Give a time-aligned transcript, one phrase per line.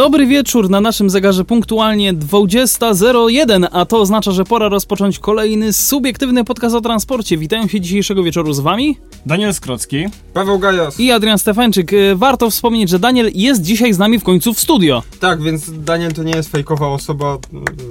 [0.00, 6.44] Dobry wieczór na naszym zegarze punktualnie 20.01, a to oznacza, że pora rozpocząć kolejny subiektywny
[6.44, 7.38] podcast o transporcie.
[7.38, 10.04] Witają się dzisiejszego wieczoru z wami Daniel Skrocki.
[10.34, 11.00] Paweł Gajas.
[11.00, 11.92] i Adrian Stefańczyk.
[11.92, 15.02] E, Warto wspomnieć, że Daniel jest dzisiaj z nami w końcu w studio.
[15.20, 17.38] Tak, więc Daniel to nie jest fejkowa osoba.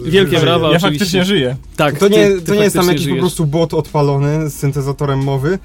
[0.05, 0.41] Wielkie Żyje.
[0.41, 0.67] brawa.
[0.71, 0.89] Ja oczywiście.
[0.89, 1.55] faktycznie żyję.
[1.77, 3.17] Tak, To nie, ty- ty to nie jest tam jakiś żyjesz.
[3.17, 5.59] po prostu bot odpalony z syntezatorem mowy.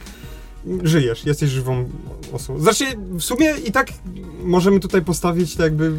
[0.83, 1.85] Żyjesz, jesteś żywą
[2.33, 2.61] osobą.
[2.61, 3.89] Znaczy, w sumie i tak
[4.45, 5.93] możemy tutaj postawić tak jakby...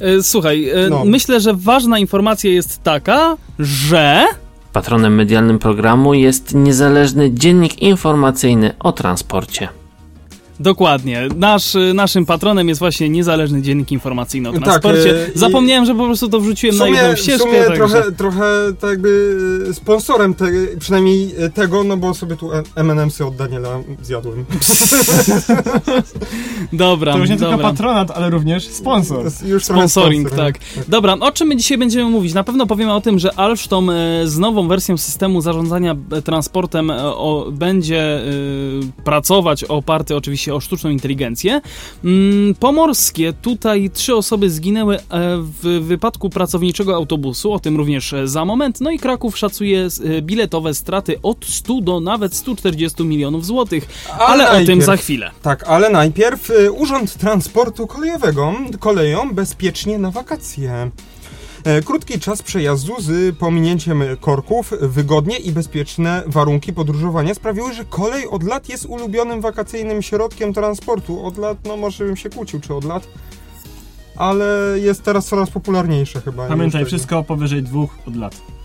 [0.00, 1.04] E, Słuchaj, e, No.
[1.04, 4.24] myślę, że ważna informacja jest taka, że...
[4.72, 9.68] Patronem medialnym programu jest niezależny dziennik informacyjny o transporcie.
[10.60, 11.28] Dokładnie.
[11.36, 15.26] Nasz, e, naszym patronem jest właśnie niezależny dziennik informacyjny o Tak, transporcie.
[15.26, 17.44] e, i- Zapomniałem, że po prostu to wrzuciłem W na jedną sumie, w ścieżkę.
[17.44, 18.44] sumie także- trochę, trochę
[18.80, 19.36] tak jakby
[19.70, 20.44] e, sponsorem te,
[20.78, 23.68] przynajmniej tego, no bo sobie tu M&M'sy od Daniela
[24.02, 24.44] zjadłem.
[26.72, 27.68] Dobra, To już nie tylko dobra.
[27.70, 29.24] patronat, ale również sponsor.
[29.46, 30.58] Już Sponsoring, sponsor, tak.
[30.88, 32.34] Dobra, o czym my dzisiaj będziemy mówić?
[32.34, 36.90] Na pewno powiemy o tym, że Alstom e, z nową wersją systemu zarządzania e, transportem
[36.90, 38.22] e, o, będzie e,
[39.04, 41.60] pracować oparty oczywiście o sztuczną inteligencję.
[42.04, 45.00] Mm, Pomorskie, tutaj trzy osoby zginęły e,
[45.62, 48.80] w wypadku pracowniczego autobusu, o tym również e, za moment.
[48.80, 53.88] No i Kraków szacuje e, biletowe straty od 100 do nawet 140 milionów złotych,
[54.18, 55.30] ale o tym najpierw- za chwilę.
[55.42, 60.90] Tak, ale najpierw Urząd Transportu Kolejowego koleją bezpiecznie na wakacje.
[61.66, 68.28] E, Krótki czas przejazdu z pominięciem korków, wygodnie i bezpieczne warunki podróżowania sprawiły, że kolej
[68.28, 71.26] od lat jest ulubionym wakacyjnym środkiem transportu.
[71.26, 73.08] Od lat, no może bym się kłócił, czy od lat,
[74.16, 74.46] ale
[74.78, 76.48] jest teraz coraz popularniejsze chyba.
[76.48, 78.55] Pamiętaj, wszystko powyżej dwóch od lat.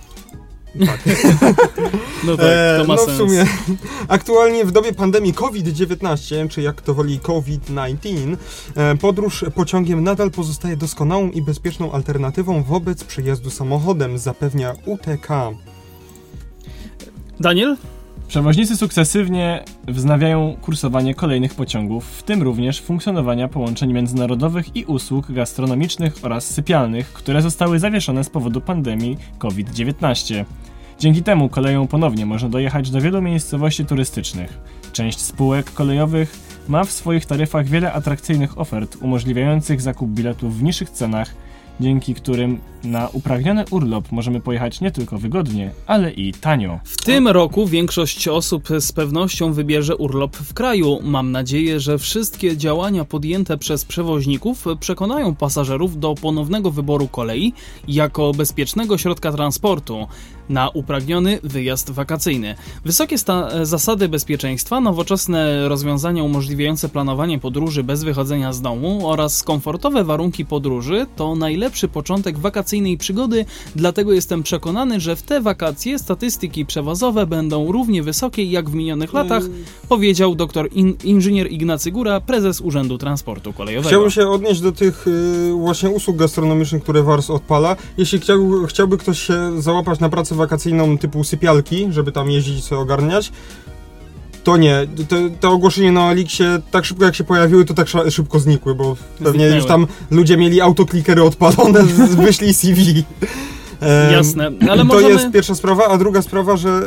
[2.24, 3.12] No tak, E, to ma no sens.
[3.12, 3.46] w sumie
[4.08, 8.38] aktualnie w dobie pandemii COVID-19, czy jak to woli COVID-19,
[8.76, 15.28] e, podróż pociągiem nadal pozostaje doskonałą i bezpieczną alternatywą wobec przejazdu samochodem, zapewnia UTK.
[17.40, 17.78] Daniel?
[18.32, 26.16] Przewoźnicy sukcesywnie wznawiają kursowanie kolejnych pociągów, w tym również funkcjonowania połączeń międzynarodowych i usług gastronomicznych
[26.22, 30.46] oraz sypialnych, które zostały zawieszone z powodu pandemii COVID-19.
[31.00, 34.60] Dzięki temu koleją ponownie można dojechać do wielu miejscowości turystycznych.
[34.94, 40.90] Część spółek kolejowych ma w swoich taryfach wiele atrakcyjnych ofert umożliwiających zakup biletów w niższych
[40.90, 41.36] cenach,
[41.80, 46.80] dzięki którym na upragniony urlop możemy pojechać nie tylko wygodnie, ale i tanio.
[46.84, 51.00] W tym roku większość osób z pewnością wybierze urlop w kraju.
[51.04, 57.54] Mam nadzieję, że wszystkie działania podjęte przez przewoźników przekonają pasażerów do ponownego wyboru kolei
[57.88, 60.08] jako bezpiecznego środka transportu
[60.52, 62.56] na upragniony wyjazd wakacyjny.
[62.86, 70.04] Wysokie sta- zasady bezpieczeństwa, nowoczesne rozwiązania umożliwiające planowanie podróży bez wychodzenia z domu oraz komfortowe
[70.04, 73.46] warunki podróży to najlepszy początek wakacyjnej przygody,
[73.76, 79.14] dlatego jestem przekonany, że w te wakacje statystyki przewozowe będą równie wysokie jak w minionych
[79.14, 79.44] latach,
[79.90, 83.90] powiedział dr in- inżynier Ignacy Góra, prezes Urzędu Transportu Kolejowego.
[83.90, 87.76] Chciałbym się odnieść do tych y, właśnie usług gastronomicznych, które WARS odpala.
[87.98, 92.62] Jeśli chciał, chciałby ktoś się załapać na pracę wakacyjną typu sypialki, żeby tam jeździć i
[92.62, 93.32] sobie ogarniać,
[94.44, 94.88] to nie.
[95.08, 98.76] Te, te ogłoszenia na Aliksie tak szybko jak się pojawiły, to tak sz- szybko znikły,
[98.76, 99.56] bo pewnie Zniknęły.
[99.56, 101.84] już tam ludzie mieli autoklikery odpalone,
[102.26, 102.82] wyślij CV.
[104.12, 105.10] Jasne, ale to możemy...
[105.10, 106.82] jest pierwsza sprawa, a druga sprawa, że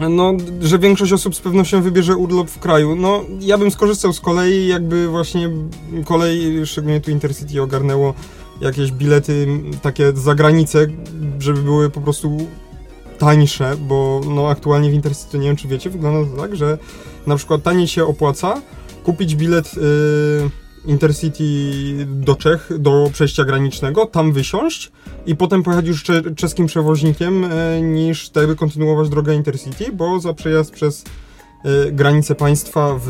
[0.00, 2.96] y, no, że większość osób z pewnością wybierze urlop w kraju.
[2.96, 5.50] No, ja bym skorzystał z kolei, jakby właśnie
[6.04, 8.14] kolej, szczególnie tu Intercity ogarnęło
[8.60, 9.46] jakieś bilety
[9.82, 10.86] takie za granicę,
[11.38, 12.38] żeby były po prostu
[13.18, 16.78] tańsze, bo no aktualnie w Intercity, nie wiem czy wiecie, wygląda to tak, że
[17.26, 18.62] na przykład taniej się opłaca
[19.04, 20.50] kupić bilet y,
[20.86, 21.44] Intercity
[22.06, 24.92] do Czech, do przejścia granicznego, tam wysiąść
[25.26, 30.32] i potem pojechać już cze- czeskim przewoźnikiem, e, niż wtedy kontynuować drogę Intercity, bo za
[30.34, 31.04] przejazd przez
[31.92, 33.06] granice państwa w,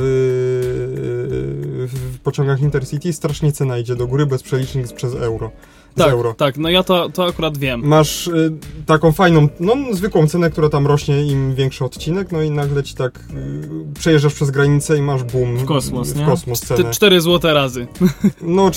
[1.89, 5.51] w pociągach Intercity strasznie cena idzie do góry, bez przelicznik przez euro.
[5.97, 6.35] Tak, euro.
[6.35, 7.81] tak, no ja to, to akurat wiem.
[7.85, 8.53] Masz y,
[8.87, 12.95] taką fajną, no zwykłą cenę, która tam rośnie im większy odcinek, no i nagle ci
[12.95, 15.57] tak y, przejeżdżasz przez granicę i masz boom.
[15.57, 16.25] W kosmos, w nie?
[16.25, 16.85] kosmos cenę.
[16.85, 17.87] Te 4 złote razy.
[18.43, 18.71] No,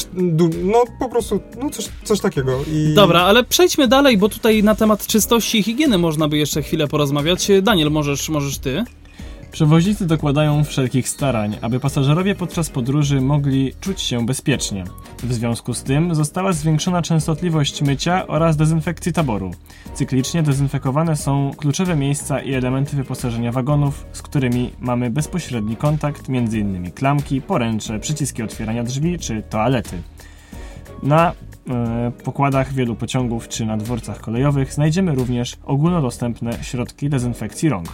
[0.64, 2.60] no po prostu, no coś, coś takiego.
[2.72, 2.94] I...
[2.94, 6.88] Dobra, ale przejdźmy dalej, bo tutaj na temat czystości i higieny można by jeszcze chwilę
[6.88, 7.48] porozmawiać.
[7.62, 8.84] Daniel, możesz, możesz ty?
[9.54, 14.84] Przewoźnicy dokładają wszelkich starań, aby pasażerowie podczas podróży mogli czuć się bezpiecznie.
[15.24, 19.52] W związku z tym została zwiększona częstotliwość mycia oraz dezynfekcji taboru.
[19.94, 26.92] Cyklicznie dezynfekowane są kluczowe miejsca i elementy wyposażenia wagonów, z którymi mamy bezpośredni kontakt, m.in.
[26.92, 30.02] klamki, poręcze, przyciski otwierania drzwi czy toalety.
[31.04, 31.34] Na
[31.70, 37.90] e, pokładach wielu pociągów czy na dworcach kolejowych znajdziemy również ogólnodostępne środki dezynfekcji rąk.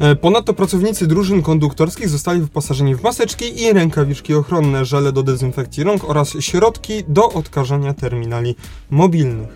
[0.00, 5.84] E, Ponadto pracownicy drużyn konduktorskich zostali wyposażeni w maseczki i rękawiczki ochronne, żele do dezynfekcji
[5.84, 8.54] rąk oraz środki do odkażania terminali
[8.90, 9.48] mobilnych.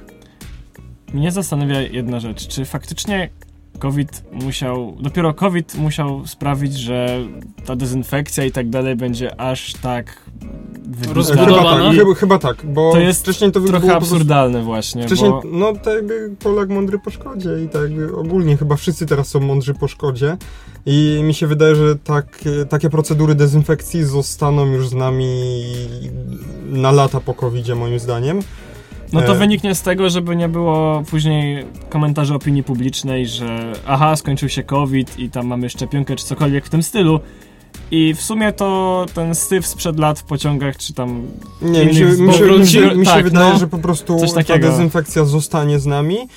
[1.15, 3.31] Mnie zastanawia jedna rzecz, czy faktycznie
[3.79, 7.19] COVID musiał, dopiero COVID musiał sprawić, że
[7.67, 10.31] ta dezynfekcja i tak dalej będzie aż tak.
[11.15, 11.91] Rozbudowana.
[11.91, 15.06] Chyba tak, chyba, chyba tak, bo To jest wcześniej to Trochę po prostu- absurdalne właśnie,
[15.06, 19.06] Wcześniej, bo no tak jakby Polak mądry po szkodzie i tak jakby ogólnie chyba wszyscy
[19.06, 20.37] teraz są mądrzy po szkodzie
[20.87, 25.53] i mi się wydaje, że tak, takie procedury dezynfekcji zostaną już z nami
[26.67, 28.41] na lata po covid moim zdaniem.
[29.12, 34.17] no to e- wyniknie z tego, żeby nie było później komentarzy opinii publicznej, że aha,
[34.17, 37.21] skończył się COVID i tam mamy szczepionkę czy cokolwiek w tym stylu.
[37.91, 41.27] I w sumie to ten syf sprzed lat w pociągach, czy tam
[41.63, 43.59] Nie, mi się, mi się, mi się, mi się Tak, wydaje, no.
[43.59, 46.29] że po prostu ta dezynfekcja zostanie z nami.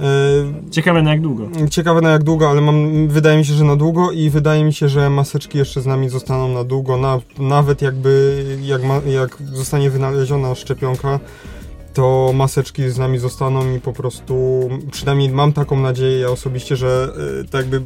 [0.00, 1.48] E, ciekawe na jak długo.
[1.70, 4.72] Ciekawe na jak długo, ale mam, wydaje mi się, że na długo i wydaje mi
[4.72, 9.38] się, że maseczki jeszcze z nami zostaną na długo, na, nawet jakby jak, ma, jak
[9.52, 11.20] zostanie wynaleziona szczepionka,
[11.94, 17.08] to maseczki z nami zostaną i po prostu przynajmniej mam taką nadzieję ja osobiście, że
[17.40, 17.82] y, tak jakby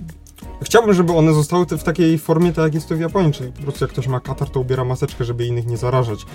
[0.63, 3.63] Chciałbym, żeby one zostały w takiej formie, tak jak jest to w Japonii, czyli po
[3.63, 6.27] prostu jak ktoś ma katar, to ubiera maseczkę, żeby innych nie zarażać.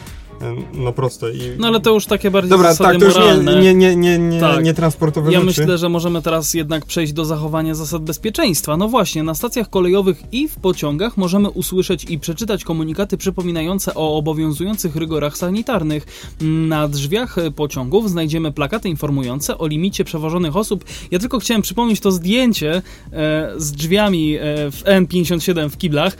[0.73, 1.31] No proste.
[1.31, 1.39] I...
[1.59, 3.56] No ale to już takie bardziej Dobra, zasady tak, to już moralne.
[3.62, 4.63] nie, nie, nie, nie, Tak.
[4.63, 5.62] nie transportowe Ja rzeczy.
[5.62, 8.77] myślę, że możemy teraz jednak przejść do zachowania zasad bezpieczeństwa.
[8.77, 14.17] No właśnie, na stacjach kolejowych i w pociągach możemy usłyszeć i przeczytać komunikaty przypominające o
[14.17, 16.27] obowiązujących rygorach sanitarnych.
[16.41, 20.85] Na drzwiach pociągów znajdziemy plakaty informujące o limicie przewożonych osób.
[21.12, 22.81] Ja tylko chciałem przypomnieć to zdjęcie
[23.13, 26.17] e, z drzwiami e, w N57 w kiblach,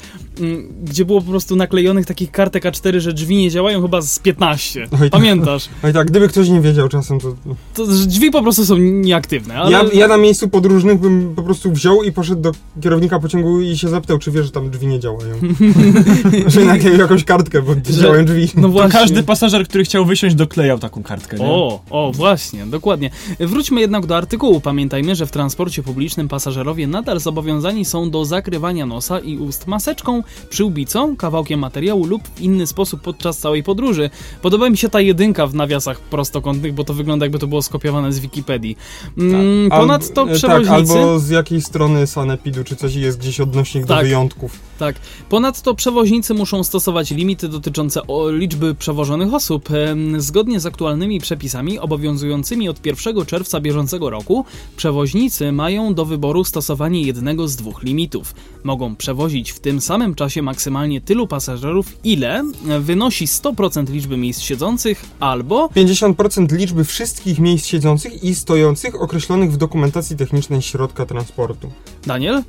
[0.84, 4.88] gdzie było po prostu naklejonych takich kartek A4, że drzwi nie działają chyba z 15.
[4.92, 5.10] Oj, tak.
[5.10, 5.70] Pamiętasz?
[5.84, 7.36] No i tak, gdyby ktoś nie wiedział czasem, to...
[7.74, 9.56] To, że drzwi po prostu są nieaktywne.
[9.56, 9.72] Ale...
[9.72, 12.52] Ja, ja na miejscu podróżnych bym po prostu wziął i poszedł do
[12.82, 15.36] kierownika pociągu i się zapytał, czy wie, że tam drzwi nie działają.
[16.48, 18.48] że nakleił jakąś kartkę, bo Że- działają drzwi.
[18.56, 18.92] No To właśnie.
[19.00, 21.38] każdy pasażer, który chciał wysiąść, doklejał taką kartkę.
[21.38, 21.46] Nie?
[21.46, 23.10] O, o, właśnie, dokładnie.
[23.40, 24.62] Wróćmy jednak do artykułu.
[24.62, 30.21] Pamiętajmy, że w transporcie publicznym pasażerowie nadal zobowiązani są do zakrywania nosa i ust maseczką,
[30.50, 34.10] przyłbicą, kawałkiem materiału lub w inny sposób podczas całej podróży.
[34.42, 38.14] Podoba mi się ta jedynka w nawiasach prostokątnych, bo to wygląda jakby to było skopiowane
[38.14, 38.78] z Wikipedii.
[39.18, 40.94] Mm, Ponadto Al- przewoźnicy...
[40.94, 44.06] Tak, albo z jakiej strony sanepidu, czy coś jest gdzieś odnośnik do Tak.
[44.06, 44.60] wyjątków.
[44.80, 44.96] Tak.
[45.30, 49.70] Ponadto przewoźnicy muszą stosować limity dotyczące liczby przewożonych osób.
[50.18, 54.46] Zgodnie z aktualnymi przepisami obowiązującymi od 1 czerwca bieżącego roku,
[54.78, 58.34] przewoźnicy mają do wyboru stosowanie jednego z dwóch limitów.
[58.64, 62.44] Mogą przewozić w tym samym czasie maksymalnie tylu pasażerów, ile
[62.80, 69.58] wynosi 100% liczby miejsc siedzących, albo 50% liczby wszystkich miejsc siedzących i stojących określonych w
[69.58, 71.72] dokumentacji technicznej środka transportu.
[72.06, 72.44] Daniel?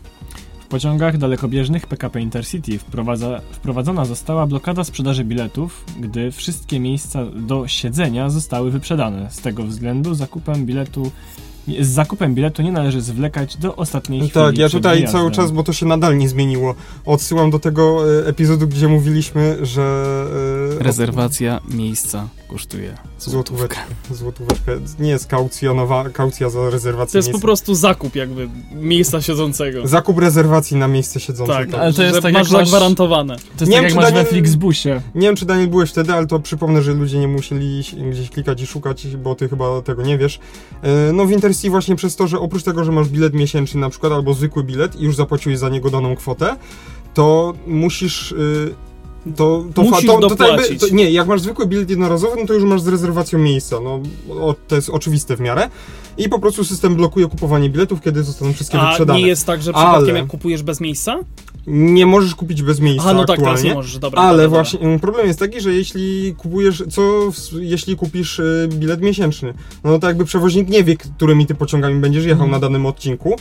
[0.61, 7.69] W pociągach dalekobieżnych PKP Intercity wprowadza, wprowadzona została blokada sprzedaży biletów, gdy wszystkie miejsca do
[7.69, 9.31] siedzenia zostały wyprzedane.
[9.31, 11.11] Z tego względu zakupem biletu
[11.81, 14.33] z zakupem biletu nie należy zwlekać do ostatniej chwili.
[14.33, 15.21] Tak, ja tutaj wyjazdem.
[15.21, 16.75] cały czas, bo to się nadal nie zmieniło,
[17.07, 19.83] odsyłam do tego e, epizodu, gdzie mówiliśmy, że...
[20.81, 23.76] e, Rezerwacja miejsca kosztuje Złotóweczkę.
[24.11, 24.73] Złotóweczkę.
[24.99, 27.47] Nie jest kaucjonowa, kaucja za rezerwację To jest po miejsca.
[27.47, 29.88] prostu zakup jakby miejsca siedzącego.
[29.88, 31.52] Zakup rezerwacji na miejsce siedzące.
[31.52, 31.80] Tak, tak.
[31.80, 33.37] ale to jest że tak, masz jak masz- zagwarantowane.
[33.37, 35.00] To jest Nie tak wiem, jak czy masz Daniel- we Flixbusie.
[35.14, 38.62] Nie wiem, czy Daniel byłeś wtedy, ale to przypomnę, że ludzie nie musieli gdzieś klikać
[38.62, 40.38] i szukać, bo ty chyba tego nie wiesz.
[40.82, 43.90] E, No w Intercity właśnie przez to, że oprócz tego, że masz bilet miesięczny na
[43.90, 46.56] przykład, albo zwykły bilet i już zapłaciłeś za niego daną kwotę,
[47.14, 48.32] to musisz...
[48.32, 48.75] y,
[49.37, 52.47] To, to, Musisz to, to, to, jakby, to Nie, jak masz zwykły bilet jednorazowy, no
[52.47, 53.76] to już masz z rezerwacją miejsca.
[53.81, 54.00] No,
[54.41, 55.69] o, to jest oczywiste w miarę.
[56.19, 59.19] I po prostu system blokuje kupowanie biletów, kiedy zostaną wszystkie A wyprzedane.
[59.21, 61.19] nie jest tak, że przypadkiem Ale- jak kupujesz bez miejsca?
[61.67, 63.62] Nie możesz kupić bez miejsca Aha, no tak, aktualnie.
[63.69, 64.23] nie możesz, dobra.
[64.23, 67.02] Ale dobra, właśnie mm, problem jest taki, że jeśli kupujesz, co
[67.61, 72.25] jeśli kupisz y, bilet miesięczny, no to jakby przewoźnik nie wie, którymi ty pociągami będziesz
[72.25, 72.50] jechał Mhm.
[72.50, 73.37] na danym odcinku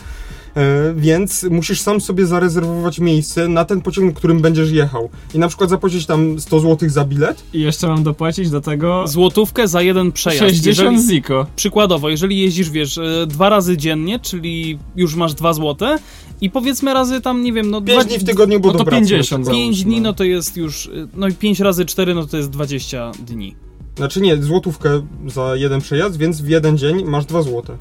[0.95, 5.09] więc musisz sam sobie zarezerwować miejsce na ten pociąg, którym będziesz jechał.
[5.35, 7.43] I na przykład zapłacić tam 100 zł za bilet.
[7.53, 10.41] I jeszcze mam dopłacić do tego Złotówkę za jeden przejazd.
[10.41, 10.65] 60
[10.97, 11.45] Jeżeli, ziko.
[11.55, 15.97] przykładowo, jeżeli jeździsz, wiesz, e, dwa razy dziennie, czyli już masz dwa złote
[16.41, 17.81] i powiedzmy razy tam, nie wiem, no...
[17.81, 19.55] 5 dwa- dni w tygodniu, bo no to do pracy 50 na przykład.
[19.55, 19.91] 5 załóżmy.
[19.91, 23.11] dni, no to jest już, y, no i 5 razy 4, no to jest 20
[23.27, 23.55] dni.
[23.97, 27.75] Znaczy nie, złotówkę za jeden przejazd, więc w jeden dzień masz 2 złote.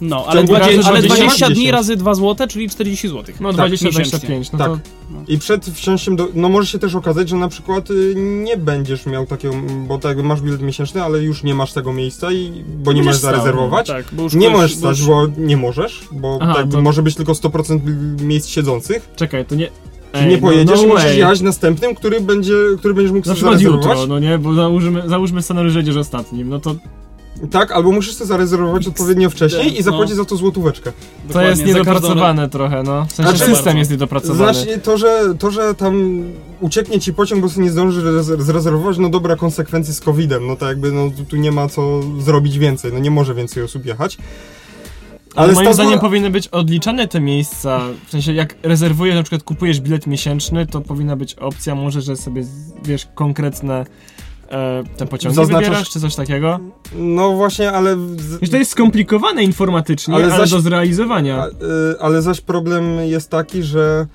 [0.00, 1.72] No, ale, ciągu 20, razy ale 20 20 dni 10.
[1.72, 3.34] razy 2 złote, czyli 40 zł.
[3.40, 4.68] No Tak, 20-25, no Tak.
[4.68, 4.78] to
[5.28, 6.28] I przed wsiąściem do...
[6.34, 9.54] No może się też okazać, że na przykład y, nie będziesz miał takiego,
[9.88, 12.50] bo tak jakby masz bilet miesięczny, ale już nie masz tego miejsca i...
[12.50, 13.86] bo nie Będziesz możesz stał, zarezerwować.
[13.86, 16.68] Tak, bo już Nie ktoś- możesz bo stać, już- bo nie możesz, bo Aha, tak
[16.70, 17.80] to- może być tylko 100%
[18.22, 19.08] miejsc siedzących.
[19.16, 19.68] czekaj, to nie...
[20.12, 21.18] Ej, nie pojedziesz no, i no możesz way.
[21.18, 23.98] jechać następnym, który będzie, który będziesz mógł Na sobie przykład zarezerwować.
[23.98, 26.74] jutro, no nie, bo załóżmy, załóżmy scenariusz, że jedziesz ostatnim, no to
[27.50, 29.82] Tak, albo musisz sobie zarezerwować odpowiednio wcześniej i no.
[29.82, 30.92] zapłacić za to złotóweczkę.
[30.92, 33.04] to Dokładnie, jest każdą- niedopracowane trochę, no.
[33.06, 34.54] W sensie Znaczy- system jest niedopracowany.
[34.54, 36.22] Znaczy to że, to, że tam
[36.60, 40.56] ucieknie ci pociąg, bo sobie nie zdążysz rez- zrezerwować, no dobra, konsekwencje z COVID-em, no
[40.56, 43.86] to jakby no, tu- tu nie ma co zrobić więcej, no nie może więcej osób
[43.86, 44.18] jechać.
[45.34, 49.80] Ale moim zdaniem powinny być odliczane te miejsca, w sensie jak rezerwujesz, na przykład kupujesz
[49.80, 52.44] bilet miesięczny, to powinna być opcja może, że sobie,
[52.84, 53.86] wiesz, konkretne
[54.50, 56.60] e, te pociągi Zaznaczasz- wybierasz, czy coś takiego.
[56.98, 57.96] No właśnie, ale...
[58.42, 61.42] z- to jest skomplikowane informatycznie, Ale ale, zaś- do zrealizowania.
[61.42, 61.52] A, y,
[62.00, 64.06] ale zaś problem jest taki, że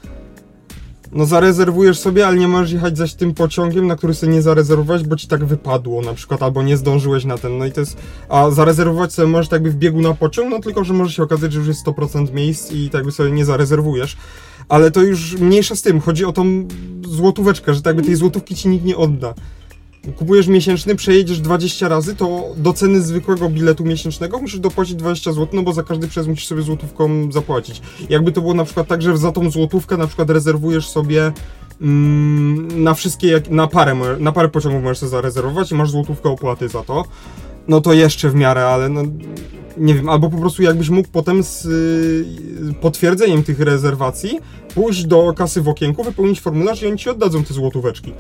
[1.12, 5.04] no zarezerwujesz sobie, ale nie możesz jechać zaś tym pociągiem, na który sobie nie zarezerwowałeś,
[5.04, 7.98] bo ci tak wypadło na przykład, albo nie zdążyłeś na ten, no i to jest,
[8.30, 11.24] a zarezerwować sobie możesz tak jakby w biegu na pociąg, no tylko, że może się
[11.24, 14.18] okazać, że już jest 100% miejsc i tak jakby sobie nie zarezerwujesz.
[14.70, 16.68] Ale to już mniejsza z tym, chodzi o tą
[17.08, 19.34] złotóweczkę, że tak jakby tej złotówki ci nikt nie odda.
[20.18, 25.48] Kupujesz miesięczny, przejedziesz 20 razy, to do ceny zwykłego biletu miesięcznego musisz dopłacić 20 zł,
[25.54, 27.82] no bo za każdy przejazd musisz sobie złotówką zapłacić.
[28.10, 31.32] Jakby to było na przykład tak, że za tą złotówkę na przykład rezerwujesz sobie
[31.82, 36.70] mm, na wszystkie, na parę, na parę pociągów możesz sobie zarezerwować i masz złotówkę opłaty
[36.70, 37.04] za to,
[37.68, 39.04] no to jeszcze w miarę, ale no
[39.78, 44.40] nie wiem, albo po prostu jakbyś mógł potem z y, potwierdzeniem tych rezerwacji
[44.76, 48.14] pójść do kasy w okienku, wypełnić formularz i oni ci oddadzą te złotóweczki.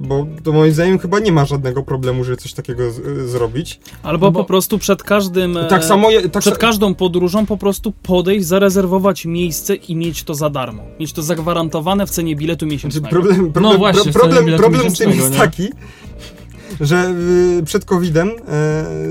[0.00, 3.80] Bo to moim zdaniem chyba nie ma żadnego problemu, żeby coś takiego z, zrobić.
[4.02, 5.56] Albo No bo- po prostu przed każdym...
[5.56, 9.96] e, Tak samo je, tak Przed sa- każdą podróżą po prostu podejść, zarezerwować miejsce i
[9.96, 10.82] mieć to za darmo.
[11.00, 13.08] Mieć to zagwarantowane w cenie biletu Znaczy, miesięcznego.
[13.08, 15.68] problem, problem, No właśnie, problem, biletu problem z tym jest taki,
[16.80, 17.14] że
[17.58, 18.30] y, przed COVID-em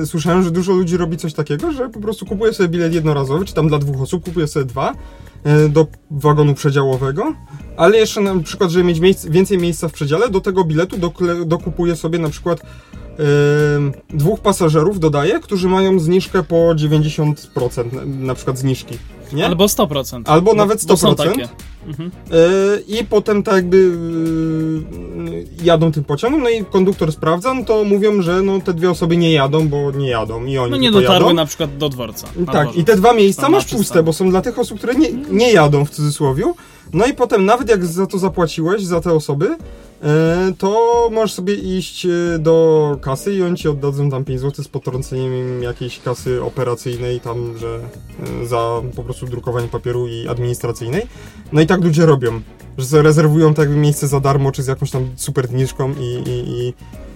[0.02, 3.46] e, słyszałem, że dużo ludzi robi coś takiego, że po prostu kupuje sobie bilet jednorazowy,
[3.46, 4.94] czy tam dla dwóch osób, kupuje sobie dwa
[5.44, 7.34] e, do wagonu przedziałowego,
[7.78, 10.98] ale jeszcze na przykład, żeby mieć miejsc, więcej miejsca w przedziale, do tego biletu
[11.46, 12.66] dokle, sobie na przykład e,
[14.10, 18.98] dwóch pasażerów, dodaje, którzy mają zniżkę po 90% na, na przykład zniżki.
[19.34, 19.46] Nie?
[19.46, 20.22] Albo 100%.
[20.26, 21.16] Albo Bo- nawet bo są 100%.
[21.16, 21.50] takie.
[21.88, 22.12] Mhm.
[22.32, 27.84] Yy, I potem tak jakby yy, jadą tym pociągiem, no i konduktor sprawdza, no to
[27.84, 30.92] mówią, że no te dwie osoby nie jadą, bo nie jadą i oni No nie
[30.92, 31.34] dotarły jadą.
[31.34, 32.28] na przykład do dworca.
[32.28, 32.76] Tak, dworzec.
[32.76, 34.06] i te dwa miejsca Tam masz puste, przystanek.
[34.06, 36.44] bo są dla tych osób, które nie, nie jadą w cudzysłowie.
[36.94, 39.58] No i potem nawet jak za to zapłaciłeś, za te osoby,
[40.58, 44.68] to możesz sobie iść yy, do kasy i oni ci oddadzą tam 5 zł z
[44.68, 47.80] potrąceniem jakiejś kasy operacyjnej tam, że
[48.40, 51.02] yy, za po prostu drukowanie papieru i administracyjnej.
[51.52, 52.42] No i tak ludzie robią,
[52.78, 56.60] że rezerwują tak jakby miejsce za darmo, czy z jakąś tam super zniżką i, i,
[56.60, 56.74] i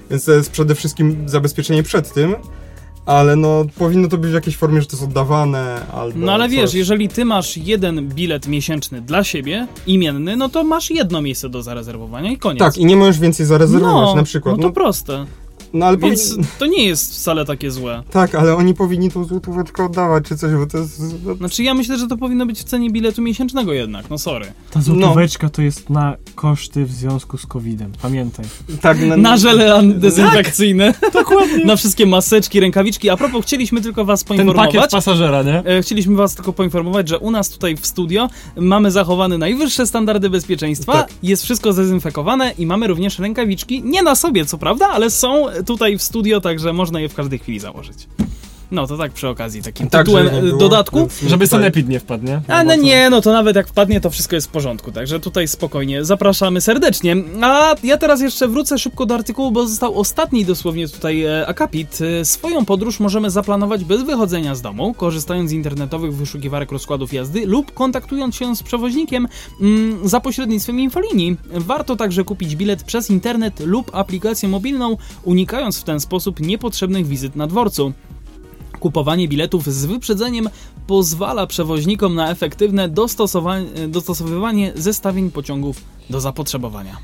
[0.10, 2.36] więc to jest przede wszystkim zabezpieczenie przed tym,
[3.06, 6.46] ale no powinno to być w jakiejś formie, że to jest oddawane albo No ale
[6.46, 6.52] coś.
[6.58, 11.50] wiesz, jeżeli ty masz jeden bilet miesięczny dla siebie, imienny, no to masz jedno miejsce
[11.50, 12.60] do zarezerwowania i koniec.
[12.60, 14.58] Tak, i nie możesz więcej zarezerwować no, na przykład.
[14.58, 15.26] No No, to proste.
[15.74, 16.48] No ale Więc powinni...
[16.60, 18.04] to nie jest wcale takie złe.
[18.12, 21.02] Tak, ale oni powinni tą złotóweczkę oddawać czy coś, bo to jest...
[21.26, 24.46] no, Znaczy ja myślę, że to powinno być w cenie biletu miesięcznego jednak, no sorry.
[24.72, 28.46] Ta złotóweczka to jest na koszty w związku z COVID-em, pamiętaj.
[28.82, 30.94] Tak, na, Na żele an- dezynfekcyjne.
[31.14, 31.66] Dokładnie.
[31.72, 33.10] Na wszystkie maseczki, rękawiczki.
[33.10, 34.74] A propos, chcieliśmy tylko was Ten poinformować.
[34.76, 35.64] pakiet pasażera, nie?
[35.66, 40.30] E, Chcieliśmy Was tylko poinformować, że u nas tutaj w studio mamy zachowane najwyższe standardy
[40.30, 41.10] bezpieczeństwa, Tak.
[41.24, 45.98] jest wszystko zdezynfekowane i mamy również rękawiczki, nie na sobie co prawda, ale są tutaj
[45.98, 48.08] w studio, także można je w każdej chwili założyć.
[48.72, 50.98] No to tak przy okazji, takim Tak, tytułem żeby e, było, dodatku.
[51.22, 52.42] Żeby tutaj- sanepid nie wpadł, nie?
[52.48, 55.48] A no nie, no to nawet jak wpadnie, to wszystko jest w porządku, także tutaj
[55.48, 57.16] spokojnie, zapraszamy serdecznie.
[57.42, 62.00] A ja teraz jeszcze wrócę szybko do artykułu, bo został ostatni dosłownie tutaj e, akapit.
[62.22, 67.46] E, Swoją podróż możemy zaplanować bez wychodzenia z domu, korzystając z internetowych wyszukiwarek rozkładów jazdy
[67.46, 69.28] lub kontaktując się z przewoźnikiem
[69.62, 71.38] mm, za pośrednictwem infolinii.
[71.54, 77.36] Warto także kupić bilet przez internet lub aplikację mobilną, unikając w ten sposób niepotrzebnych wizyt
[77.36, 77.94] na dworcu.
[78.82, 80.50] Kupowanie biletów z wyprzedzeniem
[80.88, 82.90] pozwala przewoźnikom na efektywne
[83.88, 86.98] dostosowywanie zestawień pociągów do zapotrzebowania.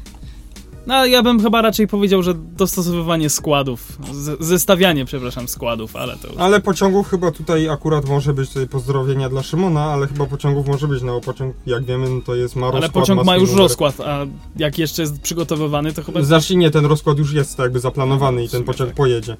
[0.87, 3.97] No, ja bym chyba raczej powiedział, że dostosowywanie składów,
[4.39, 6.27] zestawianie, przepraszam, składów, ale to...
[6.27, 6.37] Już...
[6.37, 10.87] Ale pociągów chyba tutaj akurat może być tutaj pozdrowienia dla Szymona, ale chyba pociągów może
[10.87, 12.83] być, no pociąg, jak wiemy, no to jest ma rozkład.
[12.83, 13.63] Ale pociąg ma już numer.
[13.63, 16.21] rozkład, a jak jeszcze jest przygotowywany, to chyba...
[16.21, 18.97] Zacznij, nie, ten rozkład już jest tak jakby zaplanowany i ten pociąg tak.
[18.97, 19.37] pojedzie.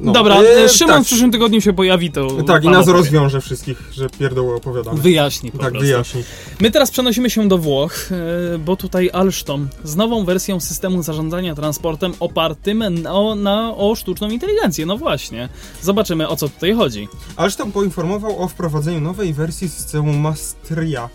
[0.00, 0.12] No.
[0.12, 1.02] Dobra, e, Szymon tak.
[1.02, 2.42] w przyszłym tygodniu się pojawi, to...
[2.42, 5.00] Tak, i nas rozwiąże wszystkich, że pierdoły opowiadamy.
[5.00, 5.86] Wyjaśni po Tak, prostu.
[5.86, 6.22] wyjaśni.
[6.60, 11.54] My teraz przenosimy się do Włoch, e, bo tutaj Alstom z nową wersją systemu zarządzania
[11.54, 14.86] transportem opartym na, na, o sztuczną inteligencję.
[14.86, 15.48] No właśnie.
[15.82, 17.08] Zobaczymy, o co tutaj chodzi.
[17.36, 21.08] Alstom poinformował o wprowadzeniu nowej wersji systemu Mastria.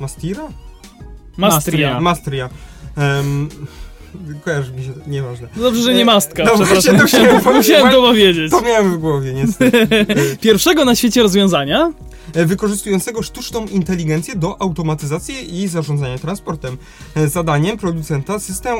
[0.00, 0.48] Mastira?
[1.36, 2.00] Mastria.
[2.00, 2.48] Mastria.
[2.96, 3.48] Um,
[4.44, 5.48] Kojarzy mi się, nieważne.
[5.56, 6.44] No dobrze, że nie mastka.
[6.44, 8.50] No właśnie, to musiałem, musiałem to powiedzieć.
[8.50, 9.86] To miałem w głowie, niestety.
[10.40, 16.76] Pierwszego na świecie rozwiązania E, wykorzystującego sztuczną inteligencję do automatyzacji i zarządzania transportem.
[17.14, 18.76] E, zadaniem producenta system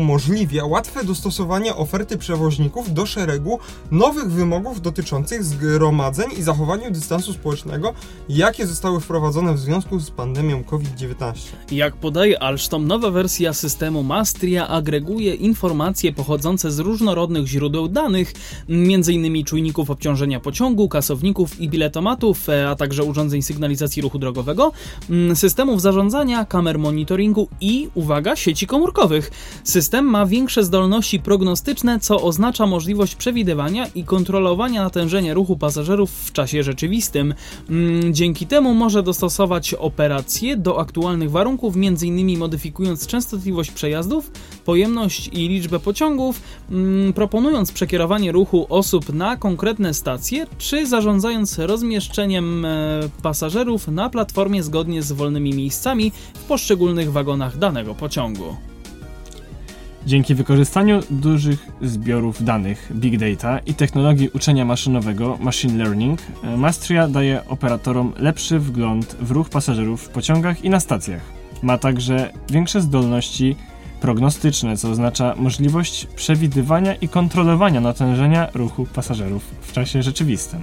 [0.00, 3.58] umożliwia łatwe dostosowanie oferty przewoźników do szeregu
[3.90, 7.94] nowych wymogów dotyczących zgromadzeń i zachowania dystansu społecznego,
[8.28, 11.34] jakie zostały wprowadzone w związku z pandemią COVID-19.
[11.70, 18.32] Jak podaje Alstom, nowa wersja systemu Mastria agreguje informacje pochodzące z różnorodnych źródeł danych,
[18.68, 19.44] m.in.
[19.44, 24.72] czujników obciążenia pociągu, kasowników i biletomatów, e, a także także urządzeń sygnalizacji ruchu drogowego,
[25.10, 29.30] mm, systemów zarządzania, kamer monitoringu i, uwaga, sieci komórkowych.
[29.64, 36.32] System ma większe zdolności prognostyczne, co oznacza możliwość przewidywania i kontrolowania natężenia ruchu pasażerów w
[36.32, 37.34] czasie rzeczywistym.
[37.70, 42.38] Mm, dzięki temu może dostosować operacje do aktualnych warunków, m.in.
[42.38, 44.30] modyfikując częstotliwość przejazdów,
[44.64, 46.40] pojemność i liczbę pociągów,
[46.70, 52.75] mm, proponując przekierowanie ruchu osób na konkretne stacje, czy zarządzając rozmieszczeniem e,
[53.22, 58.56] pasażerów na platformie zgodnie z wolnymi miejscami w poszczególnych wagonach danego pociągu.
[60.06, 66.20] Dzięki wykorzystaniu dużych zbiorów danych Big Data i technologii uczenia maszynowego Machine Learning,
[66.56, 71.22] Mastria daje operatorom lepszy wgląd w ruch pasażerów w pociągach i na stacjach.
[71.62, 73.56] Ma także większe zdolności
[74.00, 80.60] prognostyczne, co oznacza możliwość przewidywania i kontrolowania natężenia ruchu pasażerów w czasie rzeczywistym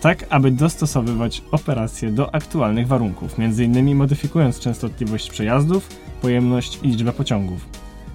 [0.00, 3.96] tak aby dostosowywać operacje do aktualnych warunków, m.in.
[3.96, 5.88] modyfikując częstotliwość przejazdów,
[6.22, 7.68] pojemność i liczbę pociągów.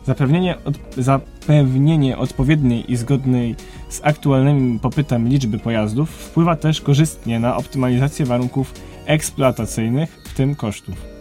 [0.05, 3.55] Zapewnienie, od, zapewnienie odpowiedniej i zgodnej
[3.89, 8.73] z aktualnym popytem liczby pojazdów wpływa też korzystnie na optymalizację warunków
[9.05, 11.13] eksploatacyjnych, w tym kosztów.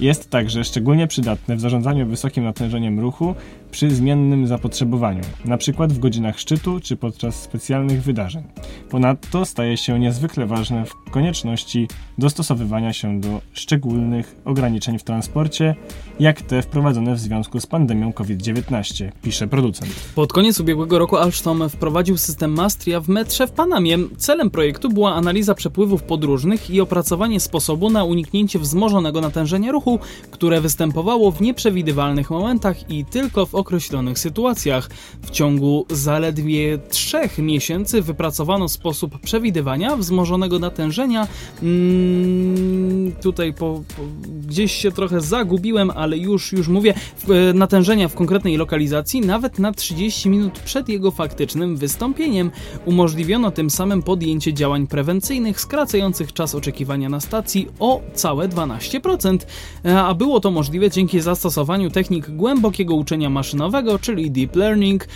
[0.00, 3.34] Jest także szczególnie przydatne w zarządzaniu wysokim natężeniem ruchu
[3.74, 5.86] przy zmiennym zapotrzebowaniu, np.
[5.88, 8.42] w godzinach szczytu czy podczas specjalnych wydarzeń.
[8.90, 15.74] Ponadto staje się niezwykle ważne w konieczności dostosowywania się do szczególnych ograniczeń w transporcie,
[16.20, 19.92] jak te wprowadzone w związku z pandemią COVID-19, pisze producent.
[20.14, 23.98] Pod koniec ubiegłego roku Alstom wprowadził system Mastria w metrze w Panamie.
[24.16, 29.98] Celem projektu była analiza przepływów podróżnych i opracowanie sposobu na uniknięcie wzmożonego natężenia ruchu,
[30.30, 34.90] które występowało w nieprzewidywalnych momentach i tylko w określonych sytuacjach.
[35.22, 41.28] W ciągu zaledwie trzech miesięcy wypracowano sposób przewidywania wzmożonego natężenia.
[41.60, 44.02] Hmm, tutaj po, po,
[44.46, 46.94] gdzieś się trochę zagubiłem, ale już, już mówię,
[47.28, 52.50] e, natężenia w konkretnej lokalizacji nawet na 30 minut przed jego faktycznym wystąpieniem.
[52.84, 59.46] Umożliwiono tym samym podjęcie działań prewencyjnych skracających czas oczekiwania na stacji o całe 12%,
[59.84, 65.06] e, a było to możliwe dzięki zastosowaniu technik głębokiego uczenia maszyn maszynowego, czyli deep learning,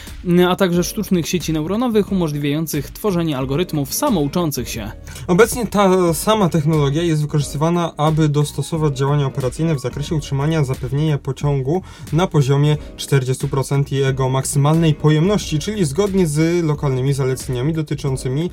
[0.48, 4.90] a także sztucznych sieci neuronowych umożliwiających tworzenie algorytmów samouczących się.
[5.26, 11.82] Obecnie ta sama technologia jest wykorzystywana, aby dostosować działania operacyjne w zakresie utrzymania zapewnienia pociągu
[12.12, 18.50] na poziomie 40% jego maksymalnej pojemności, czyli zgodnie z lokalnymi zaleceniami dotyczącymi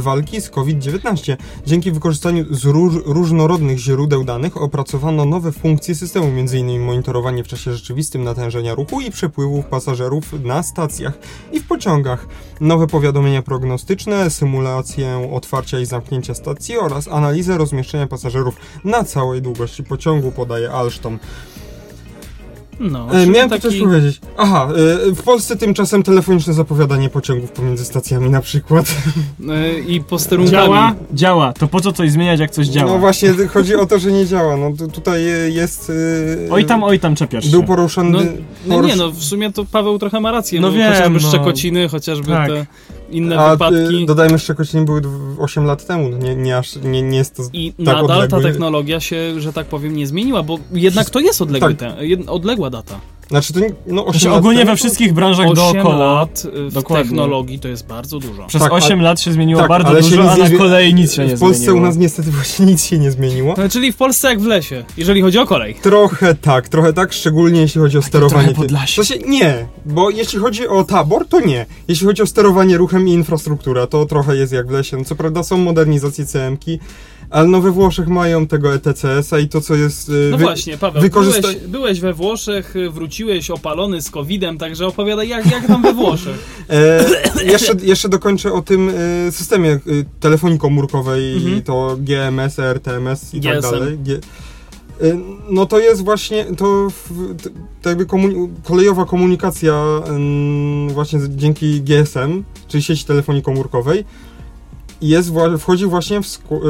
[0.00, 1.36] walki z COVID-19.
[1.66, 6.80] Dzięki wykorzystaniu róż, różnorodnych źródeł danych opracowano nowe funkcje systemu, m.in.
[6.84, 11.18] monitorowanie w czasie rzeczywistym natężenia ruchu i przepływów pasażerów na stacjach
[11.52, 12.26] i w pociągach,
[12.60, 19.84] nowe powiadomienia prognostyczne, symulację otwarcia i zamknięcia stacji oraz analizę rozmieszczenia pasażerów na całej długości
[19.84, 21.18] pociągu, podaje Alstom.
[22.80, 23.62] No, e, Miałem taki...
[23.62, 24.20] coś powiedzieć.
[24.36, 24.68] Aha,
[25.08, 28.86] e, w Polsce tymczasem telefoniczne zapowiadanie pociągów pomiędzy stacjami na przykład.
[29.48, 30.52] E, I posterunkami.
[30.52, 30.94] Działa?
[31.12, 31.52] Działa.
[31.52, 32.92] To po co coś zmieniać, jak coś działa?
[32.92, 34.56] No właśnie, chodzi o to, że nie działa.
[34.56, 35.92] No tutaj jest...
[36.50, 38.10] Oj tam, oj tam czepiasz Był poruszony...
[38.10, 38.20] No,
[38.66, 40.60] no nie, no w sumie to Paweł trochę ma rację.
[40.60, 41.28] No, no wiem, chociażby no.
[41.28, 42.48] Szczekociny, chociażby tak.
[42.48, 42.66] te
[43.10, 44.02] inne A wypadki.
[44.02, 47.36] y, dodajmy jeszcze, nie były dw- 8 lat temu, nie, nie, aż, nie, nie jest
[47.36, 47.42] to...
[47.52, 48.42] I tak nadal ta odległy.
[48.42, 51.96] technologia się, że tak powiem, nie zmieniła, bo jednak to jest odległy Tak.
[51.96, 53.00] te, odległa data.
[53.30, 56.70] Znaczy to no 8 Znaczy, lat ogólnie temu, we wszystkich branżach 8 dookoła lat y,
[56.70, 57.04] w Dokładnie.
[57.04, 58.46] technologii to jest bardzo dużo.
[58.46, 61.26] przez Tak, 8 ale- lat się zmieniło tak, bardzo dużo, a na kolei nic się
[61.26, 61.78] nie W Polsce zmieniło.
[61.86, 63.54] u nas niestety właśnie nic się nie zmieniło.
[63.58, 65.74] No, czyli w Polsce jak w lesie, jeżeli chodzi o kolej.
[65.74, 68.48] Trochę tak, trochę tak, szczególnie jeśli chodzi o sterowanie.
[68.48, 68.96] trochę Podlasie.
[68.96, 71.66] To się, nie, bo jeśli chodzi o tabor, to nie.
[71.88, 74.96] Jeśli chodzi o sterowanie ruchem i infrastrukturę, to trochę jest jak w lesie.
[74.96, 76.78] No, co prawda są modernizacje CM-ki,
[77.30, 80.08] ale no we Włoszech mają tego ETCS-a i to co jest...
[80.08, 84.58] y, No wy- właśnie, Paweł, wykorzysta- byłeś, byłeś we Włoszech, y, wróciłeś opalony z COVID-em,
[84.58, 86.38] także opowiadaj jak, jak tam we Włoszech.
[86.70, 87.04] E,
[87.44, 88.90] jeszcze, jeszcze dokończę o tym
[89.28, 89.78] e, systemie
[90.20, 91.56] telefonii komórkowej, Mhm.
[91.58, 93.70] i to GMS, RTMS i tak GSM.
[93.70, 93.98] dalej.
[93.98, 94.20] G,
[95.50, 96.88] no to jest właśnie to,
[97.82, 99.84] to jakby komuni- kolejowa komunikacja
[100.88, 104.04] właśnie dzięki GSM, czyli sieci telefonii komórkowej
[105.02, 106.26] jest, wchodzi właśnie w,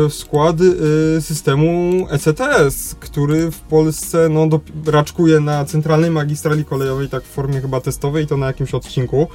[0.08, 4.48] w skład y, systemu ECTS, który w Polsce no,
[4.86, 9.28] raczkuje na centralnej magistrali kolejowej, tak w formie chyba testowej, to na jakimś odcinku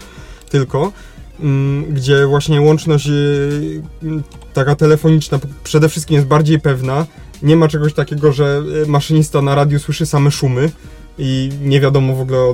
[0.50, 0.92] tylko,
[1.40, 7.06] mm, gdzie właśnie łączność mm, taka telefoniczna przede wszystkim jest bardziej pewna.
[7.44, 10.72] Nie ma czegoś takiego, że maszynista na radiu słyszy same szumy
[11.18, 12.54] i nie wiadomo w ogóle,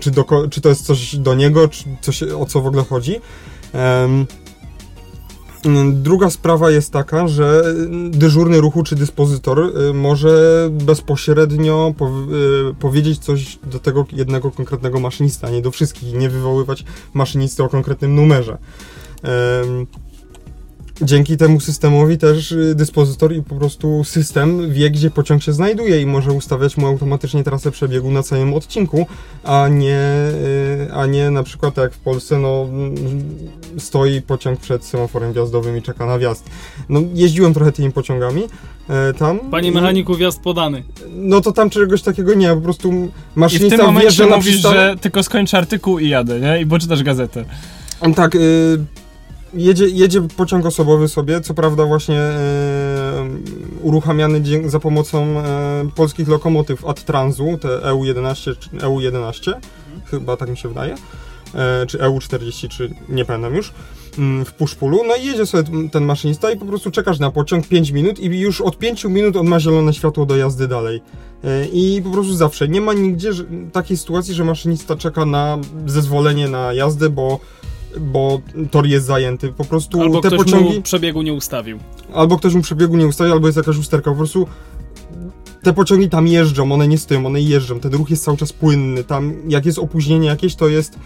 [0.00, 3.20] czy, do, czy to jest coś do niego, czy coś, o co w ogóle chodzi.
[5.92, 7.64] Druga sprawa jest taka, że
[8.06, 14.50] y, dyżurny ruchu czy dyspozytor y, może bezpośrednio po, y, powiedzieć coś do tego jednego
[14.50, 18.58] konkretnego maszynista, nie do wszystkich, nie wywoływać maszynisty o konkretnym numerze.
[21.02, 26.00] Dzięki temu systemowi też y, dyspozytor i po prostu system wie, gdzie pociąg się znajduje
[26.00, 29.06] i może ustawiać mu automatycznie trasę przebiegu na całym odcinku,
[29.44, 30.00] a nie,
[30.88, 32.66] y, a nie na przykład jak w Polsce, no
[33.78, 36.44] stoi pociąg przed semaforem wjazdowym i czeka na wjazd.
[36.88, 38.42] No jeździłem trochę tymi pociągami
[38.88, 39.38] e, tam.
[39.38, 40.82] Panie i- mechaniku, wjazd podany.
[41.10, 44.36] No to tam czegoś takiego nie, po prostu I w maszynista tym momencie wjeżdża na
[44.36, 44.78] mówisz, przystanek.
[44.80, 46.60] że tylko skończę artykuł i jadę, nie?
[46.60, 47.44] I bo czytasz gazetę.
[48.16, 48.78] Tak, y,
[49.54, 55.42] jedzie, jedzie pociąg osobowy sobie, co prawda właśnie y, uruchamiany za pomocą y,
[55.94, 59.52] polskich lokomotyw Adtransu, te EU11 czy EU11,
[60.04, 63.72] chyba tak mi się wydaje, y, czy EU43, nie pamiętam już,
[64.18, 67.68] mm, w puszpulu, no i jedzie sobie ten maszynista i po prostu czekasz na pociąg
[67.68, 71.00] 5 minut i już od 5 minut on ma zielone światło do jazdy dalej.
[71.44, 72.68] Y, I po prostu zawsze.
[72.68, 73.30] Nie ma nigdzie
[73.72, 77.40] takiej sytuacji, że maszynista czeka na zezwolenie na jazdę, bo
[78.00, 79.52] bo tor jest zajęty.
[79.52, 81.78] Po prostu Albo te ktoś pociągi, mu przebiegu nie ustawił.
[82.14, 84.10] albo ktoś mu przebiegu nie ustawi, albo jest jakaś usterka.
[84.10, 84.46] Po prostu
[85.62, 87.80] te pociągi tam jeżdżą, one nie stoją, one jeżdżą.
[87.80, 89.04] Ten ruch jest cały czas płynny.
[89.04, 90.98] Tam jak jest opóźnienie jakieś, to jest,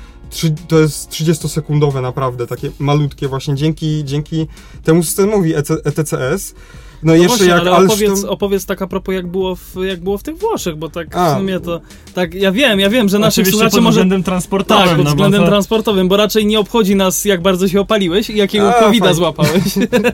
[0.69, 3.55] to jest 30-sekundowe naprawdę, takie malutkie właśnie.
[3.55, 4.47] Dzięki, dzięki
[4.85, 6.55] temu systemowi ETCS.
[7.03, 10.01] No, No jeszcze właśnie, jak ale opowiedz, opowiedz tak a propos jak było, w, jak
[10.01, 11.35] było w tych Włoszech, bo tak A.
[11.35, 11.81] w sumie to,
[12.15, 13.95] tak ja wiem, ja wiem, że naszych Oczywiście słuchaczy pod może...
[13.95, 17.43] względem transportowym, Tak, pod no bo względem to- transportowym, bo raczej nie obchodzi nas, jak
[17.43, 19.63] bardzo się opaliłeś i jakiego covid złapałeś.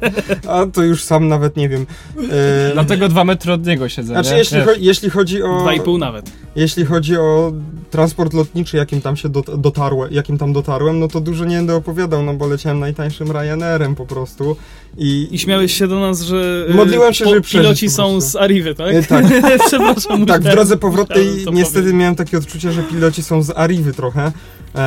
[0.48, 1.86] A to już sam nawet nie wiem.
[2.30, 4.36] E, Dlatego dwa metry od niego siedzę, Znaczy, nie?
[4.38, 5.60] jeśli, cho- jeśli chodzi o...
[5.60, 6.30] Dwa i pół nawet.
[6.56, 7.52] Jeśli chodzi o
[7.90, 11.74] transport lotniczy, jakim tam się dot- dotarłem, jakim tam dotarłem, no to dużo nie będę
[11.74, 14.56] opowiadał, no bo leciałem najtańszym Ryanairem po prostu
[14.98, 15.28] i...
[15.30, 18.74] I śmiałeś się do nas, że Modliłem się, żeby przeżyć piloci po są z Arrivy,
[18.74, 18.94] tak?
[18.94, 19.24] E, tak.
[19.66, 20.26] Przepraszam.
[20.26, 21.94] Tak, w drodze powrotnej niestety powiedzieć.
[21.94, 24.32] miałem takie odczucie, że piloci są z Arrivy trochę,
[24.74, 24.78] e,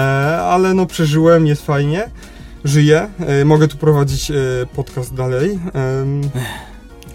[0.41, 2.09] ale no przeżyłem, jest fajnie,
[2.63, 4.35] żyję, e, mogę tu prowadzić e,
[4.75, 5.59] podcast dalej,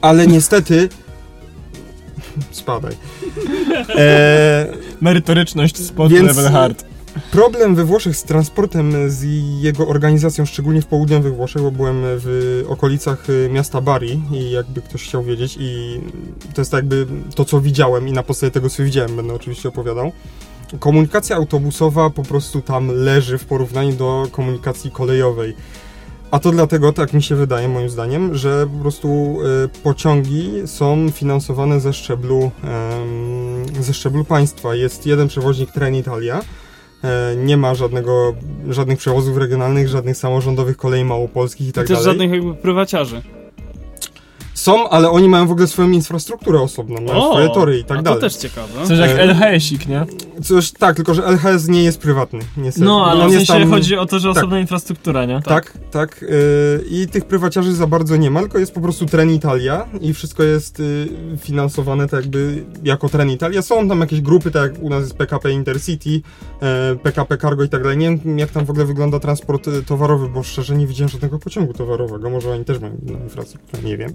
[0.00, 0.88] ale niestety...
[2.50, 2.96] Spadaj.
[3.96, 4.66] E,
[5.00, 6.91] Merytoryczność spod Więc- level hard.
[7.30, 9.22] Problem we Włoszech z transportem, z
[9.62, 14.82] jego organizacją, szczególnie w południowych Włoszech, bo byłem w okolicach y, miasta Bari i jakby
[14.82, 16.00] ktoś chciał wiedzieć i
[16.54, 20.12] to jest jakby to, co widziałem i na podstawie tego, co widziałem, będę oczywiście opowiadał.
[20.78, 25.56] Komunikacja autobusowa po prostu tam leży w porównaniu do komunikacji kolejowej.
[26.30, 31.10] A to dlatego, tak mi się wydaje, moim zdaniem, że po prostu y, pociągi są
[31.10, 32.50] finansowane ze szczeblu,
[33.80, 34.74] ze szczeblu państwa.
[34.74, 36.61] Jest jeden przewoźnik Trenitalia, E,
[37.36, 38.34] Nie ma żadnego,
[38.68, 42.12] żadnych przewozów regionalnych, żadnych samorządowych kolei małopolskich i tak I też dalej.
[42.12, 43.22] żadnych jakby prywaciarzy.
[44.62, 48.02] Są, ale oni mają w ogóle swoją infrastrukturę osobną, mają swoje tory i tak a
[48.02, 48.20] dalej.
[48.20, 48.86] to też ciekawe.
[48.86, 50.06] Coś jak E, LHS-ik, nie?
[50.42, 52.86] Coś, tak, tylko że LHS nie jest prywatny, niestety.
[52.86, 54.36] No, ale w sensie tam- chodzi o to, że tak.
[54.36, 55.42] osobna infrastruktura, nie?
[55.42, 56.22] Tak, tak.
[56.22, 60.14] yy, I tych prywaciarzy za bardzo nie ma, tylko jest po prostu Tren Italia i
[60.14, 61.08] wszystko jest y,
[61.40, 63.62] finansowane tak jakby jako Tren Italia.
[63.62, 66.20] Są tam jakieś grupy, tak jak u nas jest PKP Intercity,
[66.62, 67.98] e, PKP Cargo i tak dalej.
[67.98, 71.72] Nie wiem, jak tam w ogóle wygląda transport towarowy, bo szczerze nie widziałem żadnego pociągu
[71.72, 72.30] towarowego.
[72.30, 74.12] Może oni też mają infrastrukturę, nie wiem.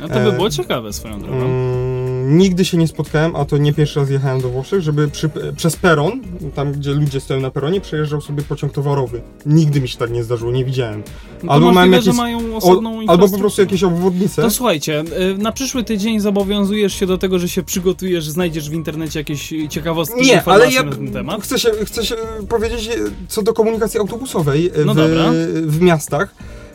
[0.00, 1.36] No to by e, było ciekawe swoją drogą.
[1.44, 5.30] Mm, nigdy się nie spotkałem, a to nie pierwszy raz jechałem do Włoszech, żeby przy,
[5.56, 6.20] przez peron,
[6.54, 9.20] tam gdzie ludzie stoją na peronie, przejeżdżał sobie pociąg towarowy.
[9.46, 11.02] Nigdy mi się tak nie zdarzyło, nie widziałem.
[11.42, 14.42] No albo możliwe, mają jakieś- mają O, osobną albo po prostu jakieś obwodnice.
[14.42, 18.72] To słuchajcie, y, na przyszły tydzień zobowiązujesz się do tego, że się przygotujesz, znajdziesz w
[18.72, 21.42] internecie jakieś ciekawostki, Nie, ale ja na ten temat.
[21.42, 22.14] chcę się, chcę się
[22.48, 22.90] powiedzieć e,
[23.28, 25.24] co do komunikacji autobusowej e, No w, dobra.
[25.62, 26.34] w miastach.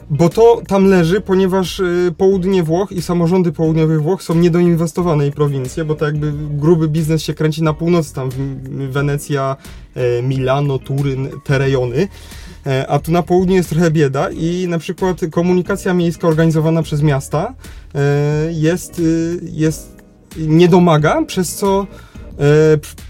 [0.10, 5.32] Bo to tam leży, ponieważ y, południe Włoch i samorządy południowych Włoch są niedoinwestowane i
[5.32, 8.30] prowincje, bo to jakby gruby biznes się kręci na północ, tam
[8.90, 9.56] Wenecja,
[9.96, 12.08] e, Milano, Turyn, te rejony.
[12.68, 17.02] E, A tu na południu jest trochę bieda i na przykład komunikacja miejska organizowana przez
[17.02, 17.54] miasta
[17.96, 18.00] e,
[18.52, 20.00] jest, y, jest
[20.38, 21.88] nie domaga, przez co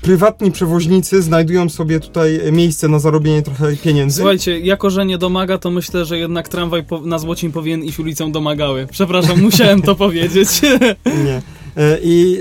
[0.02, 4.16] prywatni przewoźnicy znajdują sobie tutaj miejsce na zarobienie trochę pieniędzy.
[4.16, 8.32] Słuchajcie, jako że nie domaga, to myślę, że jednak tramwaj na Złocin powinien iść ulicą
[8.32, 8.88] Domagały.
[8.92, 10.50] Przepraszam, musiałem to powiedzieć.
[11.26, 11.42] Nie.
[11.78, 12.40] E, I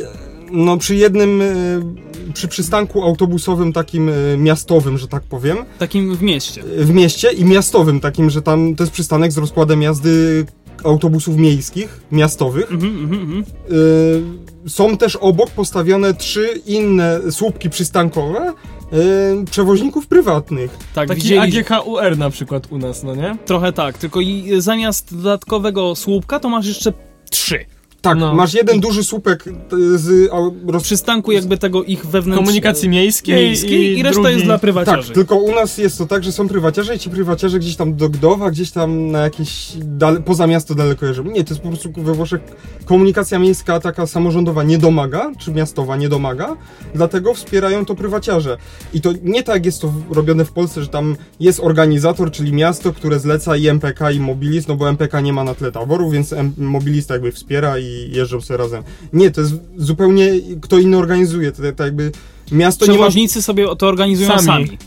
[0.52, 1.54] no przy jednym, e,
[2.34, 6.62] przy przystanku autobusowym takim e, miastowym, że tak powiem, Takim w mieście.
[6.78, 10.46] e, w mieście i miastowym takim, że tam to jest przystanek z rozkładem jazdy
[10.84, 12.72] autobusów miejskich, miastowych.
[12.72, 13.44] Mhm, mhm, mhm.
[13.70, 18.54] E, Są też obok postawione trzy inne słupki przystankowe e,
[19.50, 20.70] przewoźników prywatnych.
[20.94, 23.36] Tak, Taki widzieli, AGHUR na przykład u nas, no nie?
[23.44, 26.92] trochę tak, tylko i zamiast dodatkowego słupka, to masz jeszcze
[27.30, 27.64] trzy.
[28.08, 28.34] Tak, No.
[28.34, 29.52] masz jeden duży słupek e,
[29.98, 30.30] z
[30.68, 30.82] roz...
[30.82, 32.38] przystanku jakby tego ich wewnętrznego.
[32.38, 34.34] Komunikacji miejskiej, miejskiej i, reszta drugi...
[34.34, 35.12] jest dla Tak, prywaciarzy.
[35.12, 38.08] tylko u nas jest to tak, że są prywaciarze i ci prywaciarze gdzieś tam do
[38.08, 41.24] Gdowa, gdzieś tam na jakieś dale, poza miasto daleko jeżdżą.
[41.24, 42.40] Nie, to jest po prostu we Włoszech
[42.84, 46.56] komunikacja miejska taka samorządowa nie domaga, czy miastowa nie domaga,
[46.94, 48.56] dlatego wspierają to prywaciarze.
[48.94, 52.92] I to nie tak jest to robione w Polsce, że tam jest organizator, czyli miasto,
[52.92, 56.32] które zleca i MPK i Mobilis, no bo MPK nie ma na tle taboru, więc
[56.32, 58.82] M- Mobilista jakby wspiera i jeżdżą sobie razem.
[59.12, 60.30] Nie, to jest zupełnie
[60.60, 62.12] kto inny organizuje, to, to jakby
[62.52, 64.42] miasto nie ma Przewoźnicy sobie to organizują Sami.
[64.44, 64.78] sami.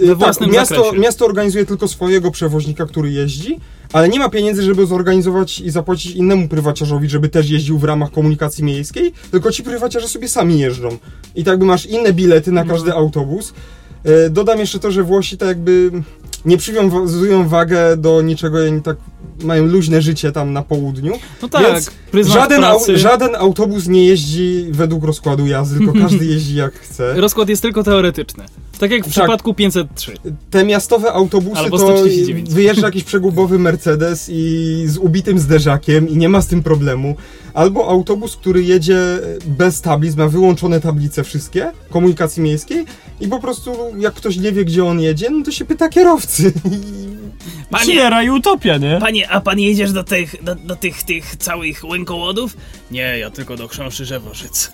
[0.00, 0.98] Y, tak, miasto, zakresie.
[0.98, 3.60] miasto organizuje tylko swojego przewoźnika, który jeździ,
[3.92, 8.10] ale nie ma pieniędzy, żeby zorganizować i zapłacić innemu prywaciarzowi, żeby też jeździł w ramach
[8.10, 10.88] komunikacji miejskiej, tylko ci prywaciarze sobie sami jeżdżą.
[11.34, 13.54] I tak by masz inne bilety na każdy autobus.
[14.04, 15.90] E, Dodam jeszcze to, że Włosi tak jakby
[16.44, 18.96] nie przywiązują wagę do niczego, oni tak
[19.42, 21.12] mają luźne życie tam na południu.
[21.42, 26.54] No tak, Więc Żaden, au, żaden autobus nie jeździ według rozkładu jazdy, tylko każdy jeździ
[26.54, 27.20] jak chce.
[27.20, 28.44] Rozkład jest tylko teoretyczny.
[28.78, 29.10] Tak jak w Tak.
[29.12, 30.12] przypadku 503.
[30.50, 32.50] Te miastowe autobusy Albo to 139.
[32.50, 37.16] wyjeżdża jakiś przegubowy Mercedes i z ubitym zderzakiem i nie ma z tym problemu.
[37.58, 38.98] Albo autobus, który jedzie
[39.46, 42.84] bez tablic, ma wyłączone tablice wszystkie komunikacji miejskiej
[43.20, 46.52] i po prostu jak ktoś nie wie gdzie on jedzie, no to się pyta kierowcy.
[47.70, 48.98] Panie, i utopia, nie?
[49.00, 52.56] panie, a pan jedziesz do tych, do, do tych, tych całych łękołodów?
[52.90, 54.72] Nie, ja tylko do Chrząszy Rzeworzyc.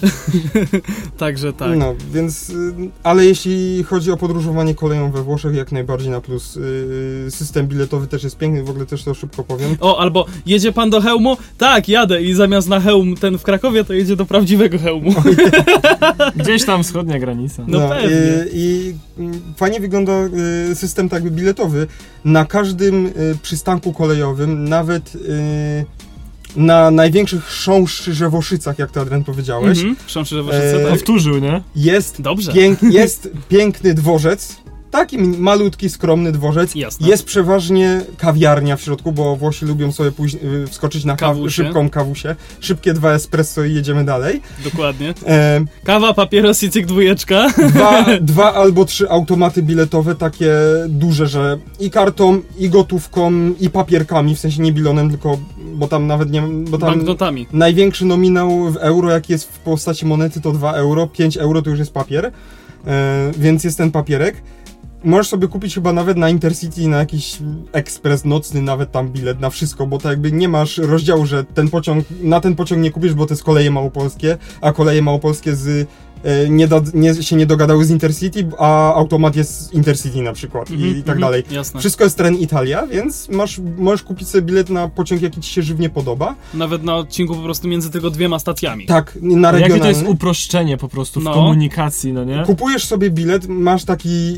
[1.19, 1.79] Także tak.
[1.79, 6.57] No, więc, y, ale jeśli chodzi o podróżowanie koleją we Włoszech, jak najbardziej na plus.
[6.57, 9.77] Y, System biletowy też jest piękny, w ogóle też to szybko powiem.
[9.81, 11.37] O, albo jedzie pan do hełmu?
[11.59, 15.15] Tak, jadę i zamiast na hełm ten w Krakowie, to jedzie do prawdziwego hełmu.
[16.37, 17.63] Gdzieś tam wschodnia granica.
[17.69, 18.09] No pewnie.
[18.17, 20.13] y, I mm, fajnie wygląda
[20.71, 21.87] y, system tak biletowy.
[22.25, 25.13] Na każdym y, przystanku kolejowym, nawet
[26.57, 29.97] na największych chrząszczywoszycach, jak to Adrian powiedziałeś, Mhm.
[30.07, 30.89] Chrząszy Rzeworzyce, E, tak.
[30.93, 31.63] Powtórzył, nie?
[31.77, 32.53] jest, Dobrze.
[32.53, 34.57] pięk, jest piękny dworzec.
[34.95, 36.75] Taki malutki, skromny dworzec.
[36.75, 37.09] Jasne.
[37.09, 41.51] Jest przeważnie kawiarnia w środku, bo Włosi lubią sobie pójść, y, wskoczyć na kaw- Kawusie.
[41.65, 42.37] szybką kawusię.
[42.61, 44.41] Szybkie dwa espresso i jedziemy dalej.
[44.65, 45.15] Dokładnie.
[45.27, 47.47] E, Kawa, papieros i cyk dwójeczka.
[47.69, 50.53] dwa, dwa albo trzy automaty biletowe, takie
[50.89, 55.39] duże, że i kartą, i gotówką, i papierkami, w sensie nie bilonem, tylko,
[55.75, 57.47] bo tam nawet nie, bo tam Banknotami.
[57.53, 61.71] największy nominał w euro, jaki jest w postaci monety, to 2 euro, 5 euro to
[61.71, 62.27] już jest papier,
[62.87, 64.37] e, więc jest ten papierek.
[65.05, 67.39] Możesz sobie kupić chyba nawet na Intercity, na jakiś
[67.73, 71.71] ekspres nocny, nawet tam bilet, na wszystko, bo to jakby nie masz rozdziału, że ten
[71.71, 75.89] pociąg, na ten pociąg nie kupisz, bo to jest koleje małopolskie, a koleje małopolskie z
[76.51, 80.71] nie, da, nie się nie dogadały z Intercity, a automat jest z Intercity na przykład
[80.71, 81.43] i, Mhm, i tak mhm, dalej.
[81.51, 81.81] Jasne.
[81.81, 85.63] Wszystko jest teren Italia, więc masz, możesz kupić sobie bilet na pociąg, jaki ci się
[85.63, 86.35] żywnie podoba.
[86.55, 88.87] Nawet na odcinku po prostu między tylko dwiema stacjami.
[88.87, 89.81] Tak, na Jakie regionalny.
[89.95, 91.35] to jest uproszczenie po prostu w No.
[91.35, 92.43] komunikacji, no nie?
[92.47, 94.37] Kupujesz sobie bilet, masz taki,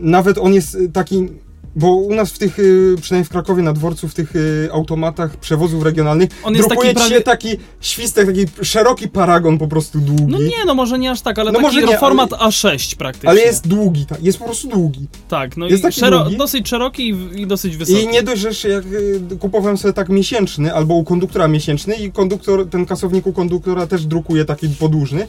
[0.00, 1.28] nawet on jest taki,
[1.78, 5.36] bo u nas w tych, y, przynajmniej w Krakowie na dworcu, w tych y, automatach
[5.36, 7.48] przewozów regionalnych, On jest taki prawie- taki
[7.80, 10.24] świstek, taki szeroki paragon po prostu długi.
[10.28, 13.28] No nie, no może nie aż tak, ale No taki może nie, format A6 praktycznie.
[13.30, 15.06] Ale jest długi, ta- jest po prostu długi.
[15.28, 16.36] Tak, no jest i taki szero, długi.
[16.36, 18.02] dosyć szeroki i, i dosyć wysoki.
[18.04, 18.84] I nie dość, że jak
[19.32, 23.86] y, kupowałem sobie tak miesięczny, albo u konduktora miesięczny i konduktor, ten kasownik u konduktora
[23.86, 25.26] też drukuje taki podłużny.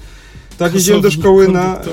[0.60, 1.86] Tak jeździłem do szkoły na y,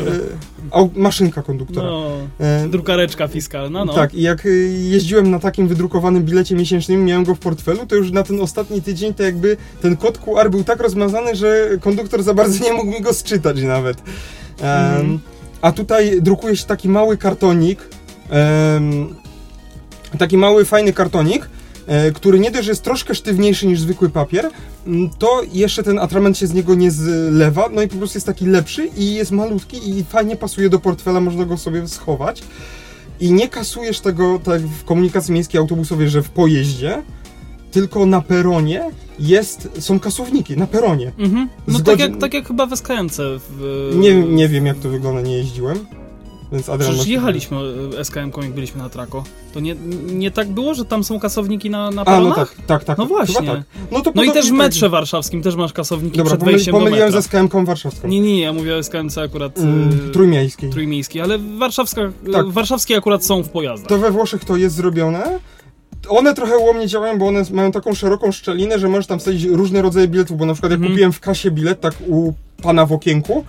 [0.71, 1.87] au, maszynka konduktora.
[1.87, 3.95] No, E, drukareczka fiskalna, no.
[3.95, 7.97] Tak, i jak y, jeździłem na takim wydrukowanym bilecie miesięcznym, miałem go w portfelu, to
[7.97, 12.23] już na ten ostatni tydzień to jakby ten kod QR był tak rozmazany, że konduktor
[12.23, 14.03] za bardzo nie mógł mi go sczytać nawet.
[14.61, 15.19] Mhm.
[15.63, 17.89] A tutaj drukuje się taki mały kartonik,
[20.19, 21.49] taki mały, fajny kartonik, e,
[22.14, 24.51] który nie dość, że jest troszkę sztywniejszy niż zwykły papier,
[25.18, 28.46] to jeszcze ten atrament się z niego nie zlewa, no i po prostu jest taki
[28.46, 32.42] lepszy i jest malutki i fajnie pasuje do portfela, można go sobie schować.
[33.20, 37.03] I nie kasujesz tego tak w komunikacji miejskiej autobusowej, że w pojeździe,
[37.70, 41.12] tylko na peronie jest, są kasowniki, na peronie.
[41.18, 41.49] Mhm.
[41.66, 43.16] No Z tak, jak, tak jak chyba w SKMC.
[43.16, 45.79] W, Nie, nie wiem jak to wygląda, nie jeździłem.
[46.53, 47.57] Więc Adrian Przecież jechaliśmy
[47.99, 49.25] e, SKM-ką, jak byliśmy na Trako.
[49.55, 49.75] To nie,
[50.13, 52.99] nie tak było, że tam są kasowniki na, na A, no tak, tak, tak.
[52.99, 53.47] No właśnie.
[53.47, 53.61] Tak.
[53.93, 57.07] No, No i też w metrze warszawskim też masz kasowniki Dobra, przed wejściem do pomyliłem
[57.09, 57.21] metra.
[57.21, 58.09] ze skm warszawską.
[58.09, 60.71] Nie, nie, ja mówię o SKMC akurat Mm, y, trójmiejskiej.
[60.71, 62.01] trójmiejskiej, ale warszawska,
[62.33, 62.47] Tak.
[62.49, 63.89] warszawskie akurat są w pojazdach.
[63.89, 65.39] To we Włoszech to jest zrobione.
[66.09, 69.83] One trochę łomnie działają, bo one mają taką szeroką szczelinę, że możesz tam wsadzić różne
[69.83, 70.93] rodzaje biletów, bo na przykład jak Mhm.
[70.93, 72.33] kupiłem w kasie bilet, tak u
[72.63, 73.45] pana w okienku,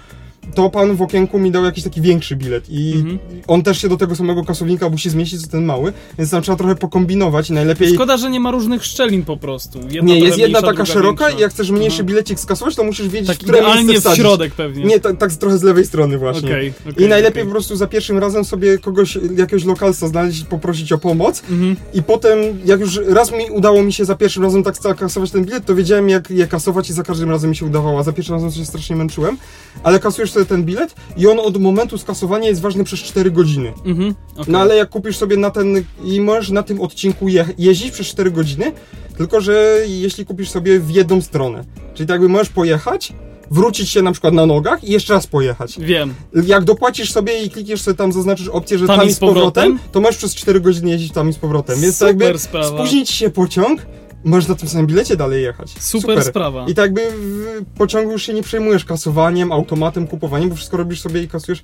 [0.56, 3.20] to pan w okienku mi dał jakiś taki większy bilet i Mhm.
[3.48, 6.58] on też się do tego samego kasownika musi zmieścić, co ten mały, więc tam trzeba
[6.58, 7.94] trochę pokombinować i najlepiej...
[7.94, 9.80] Szkoda, że nie ma różnych szczelin po prostu.
[9.90, 11.40] Jedna Nie, jest jedna mniejsza, taka szeroka większa.
[11.40, 12.04] i jak chcesz mniejszy Aha.
[12.04, 14.20] bilecik skasować, to musisz wiedzieć, Tak w które idealnie miejsce w wsadzić.
[14.22, 14.86] środek pewnie.
[14.86, 16.50] Nie, tak, tak trochę z lewej strony właśnie.
[16.50, 17.46] Okej, I okej, najlepiej okej.
[17.46, 21.44] po prostu za pierwszym razem sobie kogoś, jakiegoś lokalsa znaleźć i poprosić o pomoc.
[21.50, 21.76] Mhm.
[21.94, 25.46] I potem, jak już raz mi udało mi się za pierwszym razem tak kasować ten
[25.46, 28.00] bilet, to wiedziałem jak je kasować i za każdym razem mi się udawało.
[28.00, 29.38] A za pierwszym razem się strasznie męczyłem.
[29.84, 33.73] Ale kasujesz sobie ten bilet i on od momentu skasowania jest ważny przez 4 godziny.
[33.86, 34.15] Mhm.
[34.34, 34.45] okej.
[34.47, 38.08] No ale jak kupisz sobie na ten i możesz na tym odcinku je, jeździć przez
[38.08, 38.71] 4 godziny,
[39.17, 43.13] tylko że jeśli kupisz sobie w jedną stronę, czyli tak jakby możesz pojechać,
[43.52, 45.80] wrócić się na przykład na nogach i jeszcze raz pojechać.
[45.80, 46.13] Wiem.
[46.45, 49.91] Jak dopłacisz sobie i klikniesz sobie tam, zaznaczysz opcję, że Tam tam, z powrotem, powrotem?
[49.91, 51.80] to możesz przez 4 godziny jeździć tam i z powrotem.
[51.82, 52.67] Więc Super jakby sprawa.
[52.78, 53.86] spóźni ci się pociąg,
[54.24, 55.72] możesz na tym samym bilecie dalej jechać.
[55.80, 56.66] Super, sprawa.
[56.68, 61.02] I tak jakby w pociągu już się nie przejmujesz kasowaniem, automatem, kupowaniem, bo wszystko robisz
[61.02, 61.64] sobie i kasujesz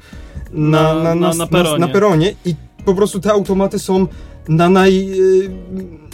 [0.52, 1.80] na, Na- na, na, na- na, na peronie.
[1.80, 2.36] na peronie.
[2.46, 4.08] I po prostu te automaty są
[4.48, 5.12] na naj...
[5.22, 5.50] y,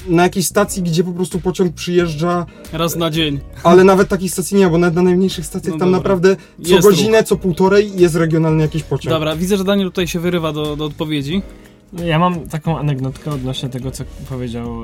[0.08, 3.39] na jakiejś stacji, gdzie po prostu pociąg przyjeżdża, Raz na dzień.
[3.63, 5.97] ale nawet takich stacji nie ma, bo nawet na najmniejszych stacjach No tam dobra.
[5.99, 9.10] naprawdę co Jest godzinę, co półtorej jest regionalny jakiś pociąg.
[9.15, 11.41] Dobra, widzę, że Daniel tutaj się wyrywa do, do odpowiedzi.
[12.06, 14.84] Ja mam taką anegdotkę odnośnie tego, co powiedział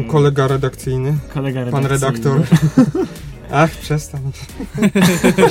[0.00, 2.30] e, Kolega redakcyjny, kolega pan redakcyjny.
[2.38, 3.06] redaktor.
[3.52, 4.20] Ach, przestań.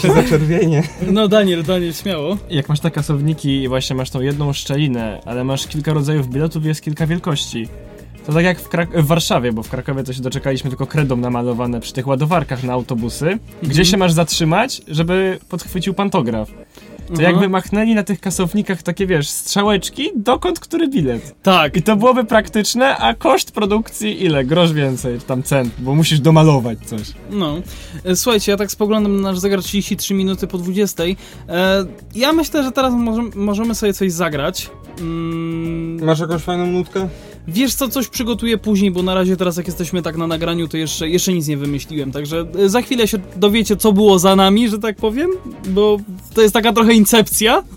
[0.01, 0.83] się zaczerwienie.
[1.11, 2.37] No Daniel, Daniel, śmiało.
[2.49, 6.63] Jak masz te kasowniki i właśnie masz tą jedną szczelinę, ale masz kilka rodzajów biletów
[6.65, 7.67] i jest kilka wielkości.
[8.25, 11.17] To tak jak w, Krak- w Warszawie, bo w Krakowie to się doczekaliśmy tylko kredą
[11.17, 16.51] namalowane przy tych ładowarkach na autobusy, gdzie się masz zatrzymać, żeby podchwycił pantograf.
[17.09, 17.23] To Aha.
[17.23, 21.35] jakby machnęli na tych kasownikach takie, wiesz, strzałeczki, dokąd który bilet.
[21.43, 21.77] Tak.
[21.77, 24.45] I to byłoby praktyczne, a koszt produkcji ile?
[24.45, 27.01] Grosz więcej, tam cent, bo musisz domalować coś.
[27.31, 27.55] No.
[28.05, 31.03] E, Słuchajcie, ja tak spoglądam na nasz zegar 33 minuty po 20.
[31.03, 31.15] E,
[32.15, 34.69] ja myślę, że teraz możemy, możemy sobie coś zagrać.
[34.99, 37.07] Mm, Masz jakąś fajną nutkę?
[37.47, 40.77] Wiesz co, coś przygotuję później, bo na razie teraz jak jesteśmy tak na nagraniu, to
[40.77, 44.69] jeszcze, jeszcze nic nie wymyśliłem, także e, za chwilę się dowiecie, co było za nami,
[44.69, 45.29] że tak powiem,
[45.67, 45.97] bo
[46.33, 47.63] to jest taka trochę incepcja.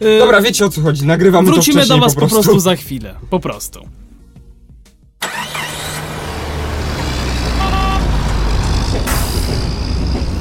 [0.00, 2.36] E, Dobra, wiecie o co chodzi, nagrywamy to Wrócimy wcześniej do was po prostu.
[2.36, 3.80] po prostu za chwilę, po prostu.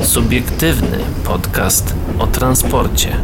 [0.01, 3.17] Subiektywny podcast o transporcie.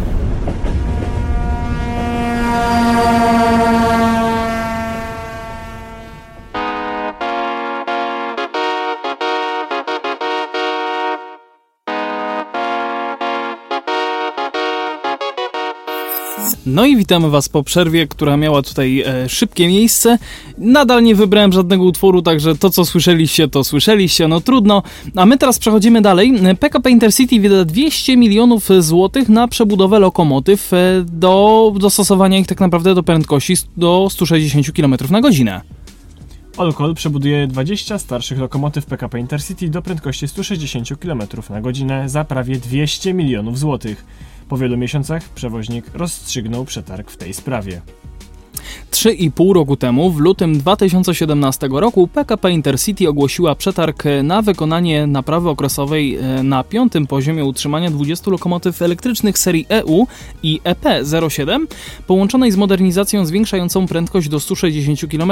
[16.65, 20.17] No i witamy Was po przerwie, która miała tutaj e, szybkie miejsce.
[20.57, 24.83] Nadal nie wybrałem żadnego utworu, także to co słyszeliście, to słyszeliście, no trudno.
[25.15, 26.33] A my teraz przechodzimy dalej.
[26.59, 32.95] PKP Intercity wyda 200 milionów złotych na przebudowę lokomotyw e, do dostosowania ich tak naprawdę
[32.95, 35.61] do prędkości do 160 km na godzinę.
[36.57, 42.55] Olkol przebuduje 20 starszych lokomotyw PKP Intercity do prędkości 160 km na godzinę za prawie
[42.55, 44.05] 200 milionów złotych.
[44.49, 47.81] Po wielu miesiącach przewoźnik rozstrzygnął przetarg w tej sprawie.
[48.91, 56.15] 3,5 roku temu, w lutym 2017 roku, PKP Intercity ogłosiła przetarg na wykonanie naprawy okresowej
[56.15, 60.07] e, na piątym poziomie utrzymania 20 lokomotyw elektrycznych serii EU
[60.43, 61.65] i EP07,
[62.07, 65.31] połączonej z modernizacją zwiększającą prędkość do 160 km,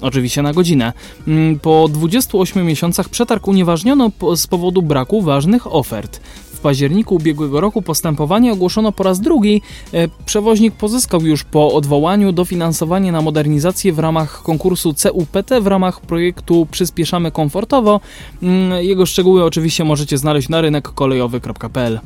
[0.00, 0.92] oczywiście na godzinę.
[1.28, 6.20] Mm, po 28 miesiącach przetarg unieważniono z powodu braku ważnych ofert
[6.64, 9.62] październiku ubiegłego roku postępowanie ogłoszono po raz drugi.
[9.92, 16.00] E, przewoźnik pozyskał już po odwołaniu dofinansowanie na modernizację w ramach konkursu CUPT w ramach
[16.00, 18.00] projektu Przyspieszamy komfortowo.
[18.42, 22.00] Mm, jego szczegóły oczywiście możecie znaleźć na rynek kolejowy.pl.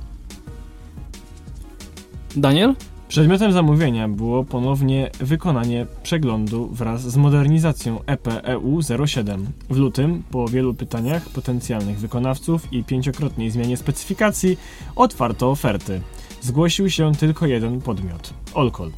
[2.37, 2.75] Daniel?
[3.09, 9.47] Przedmiotem zamówienia było ponownie wykonanie przeglądu wraz z modernizacją EP-EU 07.
[9.71, 14.59] W lutym, po wielu pytaniach potencjalnych wykonawców i pięciokrotnej zmianie specyfikacji,
[14.97, 16.01] otwarto oferty.
[16.41, 18.91] Zgłosił się tylko jeden podmiot Olkol.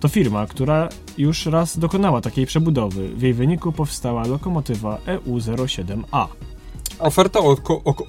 [0.00, 0.88] To firma, która
[1.18, 3.08] już raz dokonała takiej przebudowy.
[3.08, 6.26] W jej wyniku powstała lokomotywa EU07A.
[7.02, 7.40] Oferta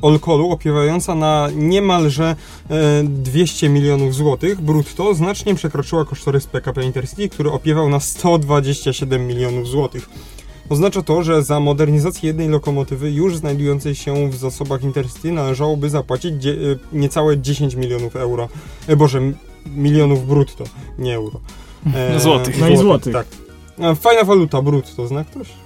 [0.01, 2.35] Olkolu opiewająca na niemalże
[3.03, 9.67] 200 e, milionów złotych brutto znacznie przekroczyła kosztorys PKP Intercity, który opiewał na 127 milionów
[9.67, 10.09] złotych.
[10.69, 16.45] Oznacza to, że za modernizację jednej lokomotywy już znajdującej się w zasobach Intercity należałoby zapłacić
[16.45, 16.55] e,
[16.91, 18.49] niecałe 10 milionów euro.
[18.87, 19.21] E, Boże,
[19.75, 20.63] milionów brutto,
[20.97, 21.39] nie euro.
[21.95, 22.59] E, złotych.
[22.59, 23.13] No i złotych.
[23.13, 23.27] Tak.
[23.95, 25.62] Fajna waluta, brutto, zna ktoś?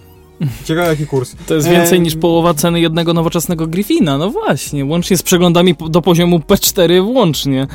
[0.65, 1.35] Ciekawe jaki kurs.
[1.47, 2.01] To jest więcej e...
[2.01, 4.17] niż połowa ceny jednego nowoczesnego Griffina.
[4.17, 7.67] No właśnie, łącznie z przeglądami do poziomu P4 włącznie.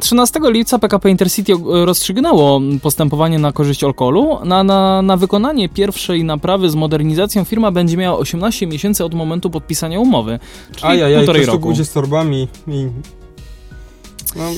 [0.00, 1.52] 13 mm, lipca PKP Intercity
[1.84, 4.38] rozstrzygnęło postępowanie na korzyść Olkolu.
[4.44, 9.50] Na, na, na wykonanie pierwszej naprawy z modernizacją firma będzie miała 18 miesięcy od momentu
[9.50, 10.38] podpisania umowy.
[10.76, 11.74] Czyli Ajajaj, półtorej roku.
[11.74, 12.86] z torbami i...
[14.36, 14.50] No...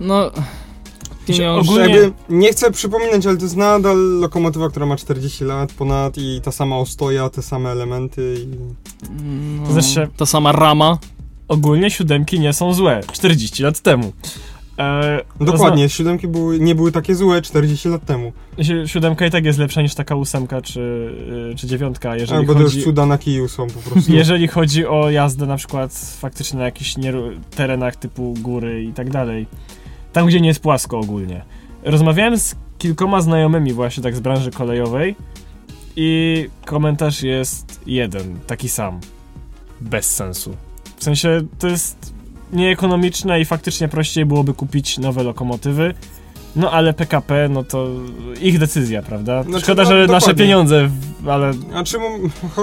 [0.00, 0.30] no
[1.60, 2.10] Ogólnie...
[2.28, 6.52] nie chcę przypominać, ale to jest nadal lokomotywa, która ma 40 lat ponad i ta
[6.52, 8.34] sama ostoja, te same elementy.
[8.38, 8.46] I...
[9.60, 10.98] No, Zresztą ta sama rama.
[11.48, 13.00] Ogólnie siódemki nie są złe.
[13.12, 14.12] 40 lat temu.
[14.78, 15.96] E, no Dokładnie, zna...
[15.96, 18.32] siódemki były, nie były takie złe 40 lat temu.
[18.62, 21.10] Si siódemka i tak jest lepsza niż taka ósemka czy,
[21.52, 22.76] e, czy dziewiątka, jeżeli A, bo chodzi...
[22.76, 24.12] też cuda na kiju są po prostu.
[24.20, 26.94] Jeżeli chodzi o jazdę na przykład faktycznie na jakichś
[27.56, 29.46] terenach typu góry i tak dalej.
[30.12, 31.44] Tam, gdzie nie jest płasko ogólnie.
[31.82, 35.16] Rozmawiałem z kilkoma znajomymi właśnie tak z branży kolejowej
[35.96, 39.00] i komentarz jest jeden, taki sam.
[39.80, 40.56] Bez sensu.
[40.96, 42.12] W sensie to jest
[42.52, 45.94] nieekonomiczne i faktycznie prościej byłoby kupić nowe lokomotywy.
[46.56, 47.88] No ale PKP, no to
[48.40, 49.42] ich decyzja, prawda?
[49.42, 50.90] Znaczy, Szkoda, no, że nasze pieniądze,
[51.28, 51.52] ale...
[51.74, 51.98] A czy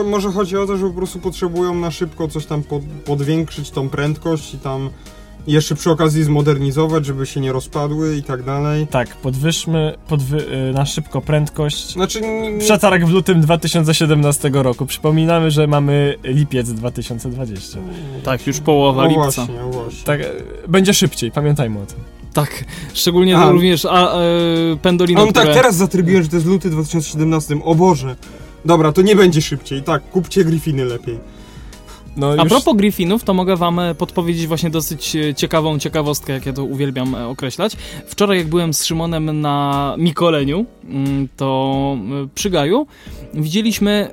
[0.05, 3.89] może chodzi o to, że po prostu potrzebują na szybko coś tam pod, podwiększyć tą
[3.89, 4.89] prędkość i tam
[5.53, 8.87] jeszcze przy okazji zmodernizować, żeby się nie rozpadły i tak dalej.
[8.87, 10.37] Tak, podwyższmy podwy
[10.69, 11.93] y, na szybko prędkość.
[11.93, 12.21] Znaczy...
[12.59, 14.85] Przetarg w lutym 2017 roku.
[14.85, 17.79] Przypominamy, że mamy lipiec 2020.
[18.23, 19.21] Tak, już połowa o, lipca.
[19.23, 20.03] Właśnie, o właśnie.
[20.03, 20.25] Tak, y,
[20.67, 21.97] będzie szybciej, pamiętajmy o tym.
[22.33, 24.19] Tak, szczególnie a, również a, e,
[24.81, 25.53] pendolino, a on tak, które...
[25.53, 27.59] tak, teraz zatrybiłem, że to jest luty 2017.
[27.63, 28.15] O Boże.
[28.65, 29.83] Dobra, to nie będzie szybciej.
[29.83, 31.19] Tak, kupcie Griffiny lepiej.
[32.17, 36.45] No A propos Griffinów, to mogę wam e, podpowiedzieć właśnie dosyć e, ciekawą ciekawostkę, jak
[36.45, 37.77] ja to uwielbiam e, określać.
[38.07, 41.97] Wczoraj jak byłem z Szymonem na Mikoleniu, mm, to
[42.35, 42.87] przy Gaju,
[43.33, 44.09] widzieliśmy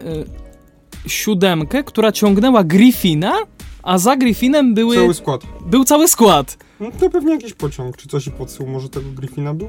[1.07, 3.33] siódemkę, która ciągnęła Griffina,
[3.83, 4.97] a za Griffinem były...
[4.97, 5.43] Cały skład.
[5.67, 6.59] Był cały skład.
[6.81, 9.69] No to pewnie jakiś pociąg, czy coś i podsył może tego Griffina był?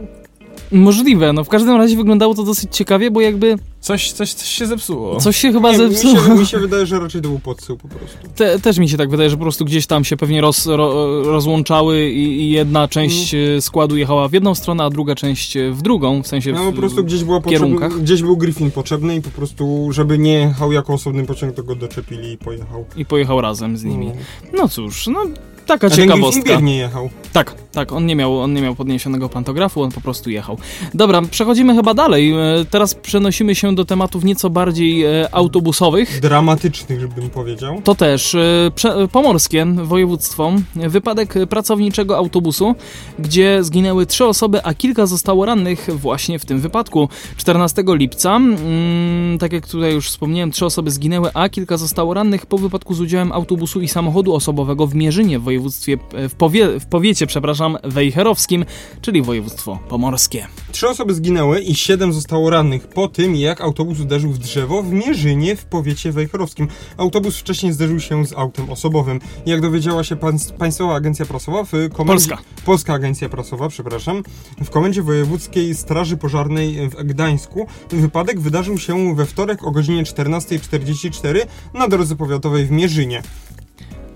[0.71, 3.55] Możliwe, no w każdym razie wyglądało to dosyć ciekawie, bo jakby...
[3.79, 5.19] Coś, coś, coś się zepsuło.
[5.19, 6.13] Coś się chyba nie, zepsuło.
[6.13, 8.17] Mi się, mi się, wydaje, że raczej to był podsył po prostu.
[8.35, 11.23] Te, też mi się tak wydaje, że po prostu gdzieś tam się pewnie roz, ro,
[11.23, 13.61] rozłączały i, i, jedna część mm.
[13.61, 17.03] składu jechała w jedną stronę, a druga część w drugą, w sensie No po prostu
[17.03, 21.25] gdzieś, była potrzebna, gdzieś był Griffin potrzebny i po prostu, żeby nie jechał jako osobny
[21.25, 22.85] pociąg, to go doczepili i pojechał.
[22.97, 24.11] I pojechał razem z nimi.
[24.53, 25.25] No, no cóż, no
[25.65, 26.49] taka a ciekawostka.
[26.49, 27.09] Biednie jechał.
[27.33, 30.57] Tak, tak, on nie miał, on nie miał podniesionego pantografu, on po prostu jechał.
[30.93, 32.31] Dobra, przechodzimy chyba dalej.
[32.31, 36.19] E, teraz przenosimy się do tematów nieco bardziej e, autobusowych.
[36.19, 37.81] Dramatycznych, żebym powiedział.
[37.83, 38.71] To też e,
[39.11, 40.51] pomorskie województwo.
[40.75, 42.75] Wypadek pracowniczego autobusu,
[43.19, 47.09] gdzie zginęły trzy osoby, a kilka zostało rannych właśnie w tym wypadku.
[47.37, 52.45] 14 lipca, mm, tak jak tutaj już wspomniałem, trzy osoby zginęły, a kilka zostało rannych
[52.45, 55.97] po wypadku z udziałem autobusu i samochodu osobowego w Mierzynie w województwie,
[56.29, 58.65] w, powie, w powiecie, przepraszam, wejherowskim,
[59.01, 60.47] czyli województwo pomorskie.
[60.71, 64.91] Trzy osoby zginęły i siedem zostało rannych po tym, jak autobus uderzył w drzewo w
[64.91, 66.67] Mierzynie w powiecie wejherowskim.
[66.97, 69.19] Autobus wcześniej zderzył się z autem osobowym.
[69.45, 70.15] Jak dowiedziała się
[70.57, 72.29] Państwowa Agencja Prasowa w komendzie...
[72.29, 72.37] Polska.
[72.65, 74.23] Polska Agencja Prasowa, przepraszam.
[74.63, 81.39] W Komendzie Wojewódzkiej Straży Pożarnej w Gdańsku wypadek wydarzył się we wtorek o godzinie 14.44
[81.73, 83.21] na drodze powiatowej w Mierzynie.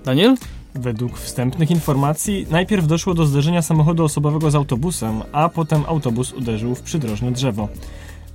[0.05, 0.35] Daniel?
[0.75, 6.75] Według wstępnych informacji najpierw doszło do zderzenia samochodu osobowego z autobusem, a potem autobus uderzył
[6.75, 7.67] w przydrożne drzewo.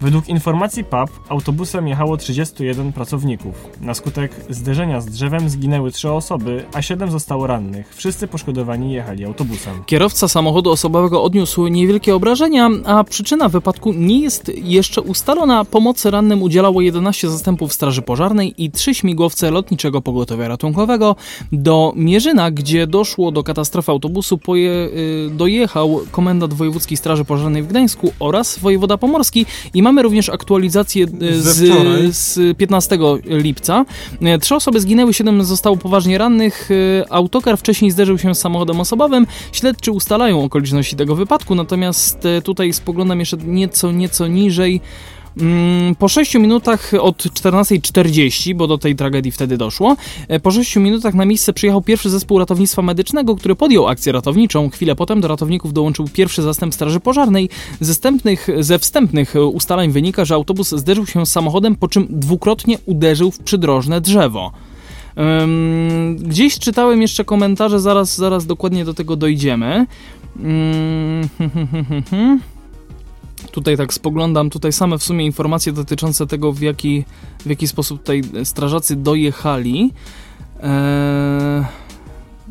[0.01, 3.55] Według informacji PAP autobusem jechało 31 pracowników.
[3.81, 7.95] Na skutek zderzenia z drzewem zginęły 3 osoby, a 7 zostało rannych.
[7.97, 9.85] Wszyscy poszkodowani jechali autobusem.
[9.87, 15.65] Kierowca samochodu osobowego odniósł niewielkie obrażenia, a przyczyna wypadku nie jest jeszcze ustalona.
[15.65, 21.17] Pomocy rannym udzielało 11 zastępów Straży Pożarnej i 3 śmigłowce lotniczego pogotowia ratunkowego.
[21.53, 27.67] Do Mierzyna, gdzie doszło do katastrofy autobusu, poje, y, dojechał komendant Wojewódzkiej Straży Pożarnej w
[27.67, 33.85] Gdańsku oraz wojewoda pomorski i mamy również aktualizację e, z, z 15 lipca.
[34.23, 36.69] E, trzy osoby zginęły, siedem zostało poważnie rannych.
[36.71, 39.27] E, autokar wcześniej zderzył się z samochodem osobowym.
[39.53, 44.81] Śledczy ustalają okoliczności tego wypadku, natomiast tutaj spoglądam jeszcze nieco, nieco niżej.
[45.41, 49.97] Mm, po 6 minutach od 14.40, bo do tej tragedii wtedy doszło,
[50.29, 54.71] e, po 6 minutach na miejsce przyjechał pierwszy zespół ratownictwa medycznego, który podjął akcję ratowniczą.
[54.71, 57.49] Chwilę potem do ratowników dołączył pierwszy zastęp Straży Pożarnej.
[57.81, 62.79] Ze wstępnych, ze wstępnych ustaleń wynika, że autobus zderzył się z samochodem, po czym dwukrotnie
[62.87, 64.53] uderzył w przydrożne drzewo.
[66.19, 69.87] Gdzieś czytałem jeszcze komentarze, zaraz, zaraz dokładnie do tego dojdziemy.
[70.37, 71.29] Um,
[73.55, 77.05] Tutaj tak spoglądam, tutaj same w sumie informacje dotyczące tego, w jaki,
[77.39, 79.93] w jaki sposób tutaj strażacy dojechali.
[80.63, 81.65] Eee,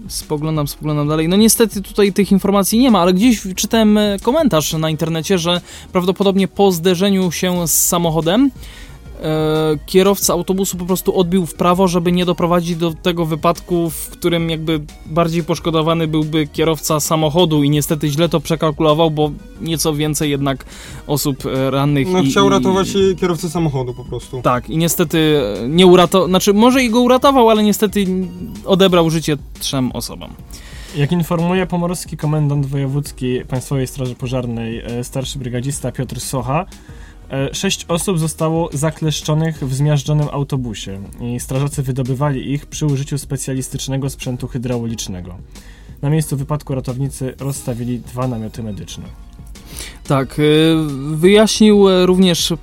[0.07, 1.29] spoglądam, spoglądam dalej.
[1.29, 6.47] No niestety tutaj tych informacji nie ma, ale gdzieś czytałem komentarz na internecie, że prawdopodobnie
[6.47, 8.51] po zderzeniu się z samochodem
[9.85, 14.49] kierowca autobusu po prostu odbił w prawo, żeby nie doprowadzić do tego wypadku, w którym
[14.49, 20.65] jakby bardziej poszkodowany byłby kierowca samochodu i niestety źle to przekalkulował, bo nieco więcej jednak
[21.07, 22.07] osób e, rannych.
[22.11, 22.87] No i, chciał i, ratować
[23.19, 24.41] kierowcę samochodu po prostu.
[24.41, 28.05] Tak, i niestety nie uratował, znaczy może i go uratował, ale niestety
[28.65, 30.29] odebrał życie trzem osobom.
[30.95, 37.02] Jak informuje pomorski komendant wojewódzki Państwowej Straży Pożarnej e, starszy brygadzista Piotr Socha, E,
[37.53, 44.47] sześć osób zostało zakleszczonych w zmiażdżonym autobusie i strażacy wydobywali ich przy użyciu specjalistycznego sprzętu
[44.47, 45.37] hydraulicznego.
[46.01, 49.22] Na miejscu wypadku ratownicy rozstawili dwa namioty medyczne.
[50.07, 50.75] Tak, y,
[51.15, 52.53] wyjaśnił również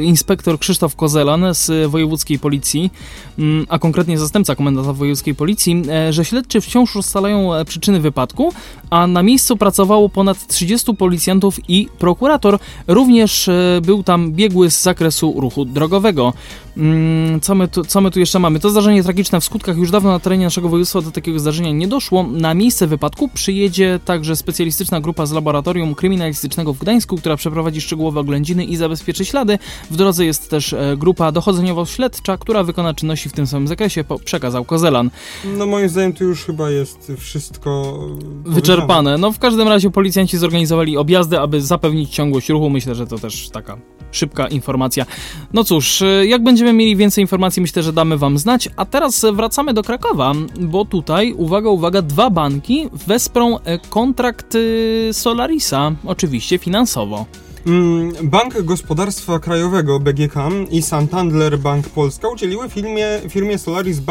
[0.00, 2.90] inspektor Krzysztof Kozelan z wojewódzkiej policji,
[3.38, 8.52] mm, a konkretnie zastępca komendanta wojewódzkiej policji, e, że śledczy wciąż ustalają e, przyczyny wypadku,
[8.90, 12.58] a na miejscu pracowało ponad 30 policjantów i prokurator.
[12.86, 16.32] Również e, był tam biegły z zakresu ruchu drogowego.
[16.76, 18.60] Mm, co my, tu, co my tu jeszcze mamy?
[18.60, 21.88] To zdarzenie tragiczne w skutkach już dawno na terenie naszego województwa do takiego zdarzenia nie
[21.88, 22.22] doszło.
[22.22, 28.20] Na miejsce wypadku przyjedzie także specjalistyczna grupa z laboratorium kryminalistycznego w Gdańsku, która przeprowadzi szczegółowe
[28.20, 29.58] oględziny i zabezpieczy ślady.
[29.90, 34.64] W drodze jest też e, grupa dochodzeniowo-śledcza, która wykona czynności w tym samym zakresie, przekazał
[34.64, 35.10] Kozelan.
[35.44, 37.98] No moim zdaniem tu już chyba jest wszystko
[38.44, 39.18] wyczerpane.
[39.18, 42.70] No w każdym razie policjanci zorganizowali objazdy, aby zapewnić ciągłość ruchu.
[42.70, 43.78] Myślę, że to też taka
[44.12, 45.06] szybka informacja.
[45.52, 48.68] No cóż, e, jak będziemy mieli więcej informacji, myślę, że damy Wam znać.
[48.76, 54.56] A teraz wracamy do Krakowa, bo tutaj, uwaga, uwaga, dwa banki wesprą e, kontrakt
[55.12, 57.26] Solarisa, oczywiście finansowo.
[57.68, 60.34] Mm, Bank Gospodarstwa Krajowego BGK
[60.70, 64.02] i Santander Bank Polska udzieliły firmie, firmie Solaris y,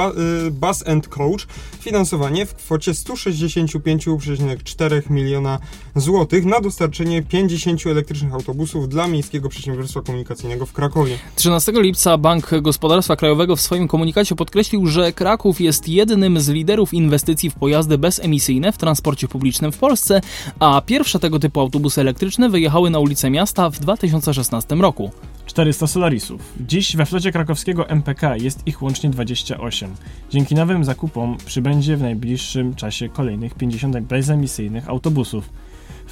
[0.51, 1.47] Bus Coach
[1.79, 5.59] finansowanie w kwocie 165,4 miliona
[5.95, 11.17] złotych na dostarczenie 50 elektrycznych autobusów dla Miejskiego Przedsiębiorstwa Komunikacyjnego w Krakowie.
[11.35, 16.93] 13 lipca Bank Gospodarstwa Krajowego w swoim komunikacie podkreślił, że Kraków jest jednym z liderów
[16.93, 20.21] inwestycji w pojazdy bezemisyjne w transporcie publicznym w Polsce,
[20.59, 25.11] a pierwsze tego typu autobusy elektryczne wyjechały na ulicę miasta w 2016 roku.
[25.45, 26.53] 400 Solarisów.
[26.59, 29.95] Dziś we flocie krakowskiego MPK jest ich łącznie 28.
[30.29, 35.49] Dzięki nowym zakupom przybędzie w najbliższym czasie kolejnych 50 bezemisyjnych autobusów.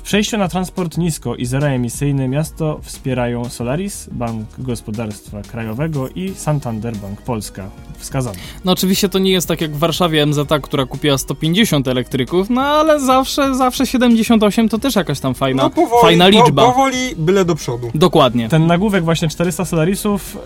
[0.05, 6.95] W przejściu na transport nisko i zeroemisyjny miasto wspierają Solaris, Bank Gospodarstwa Krajowego i Santander
[6.95, 7.69] Bank Polska.
[7.97, 8.37] Wskazane.
[8.65, 12.61] No oczywiście to nie jest tak jak w Warszawie MZA, która kupiła 150 elektryków, no
[12.61, 16.65] ale zawsze, zawsze 78 to też jakaś tam fajna, No powoli, fajna liczba.
[16.65, 17.91] Po, powoli, byle do przodu.
[17.95, 18.49] Dokładnie.
[18.49, 20.37] Ten nagłówek właśnie 400 Solarisów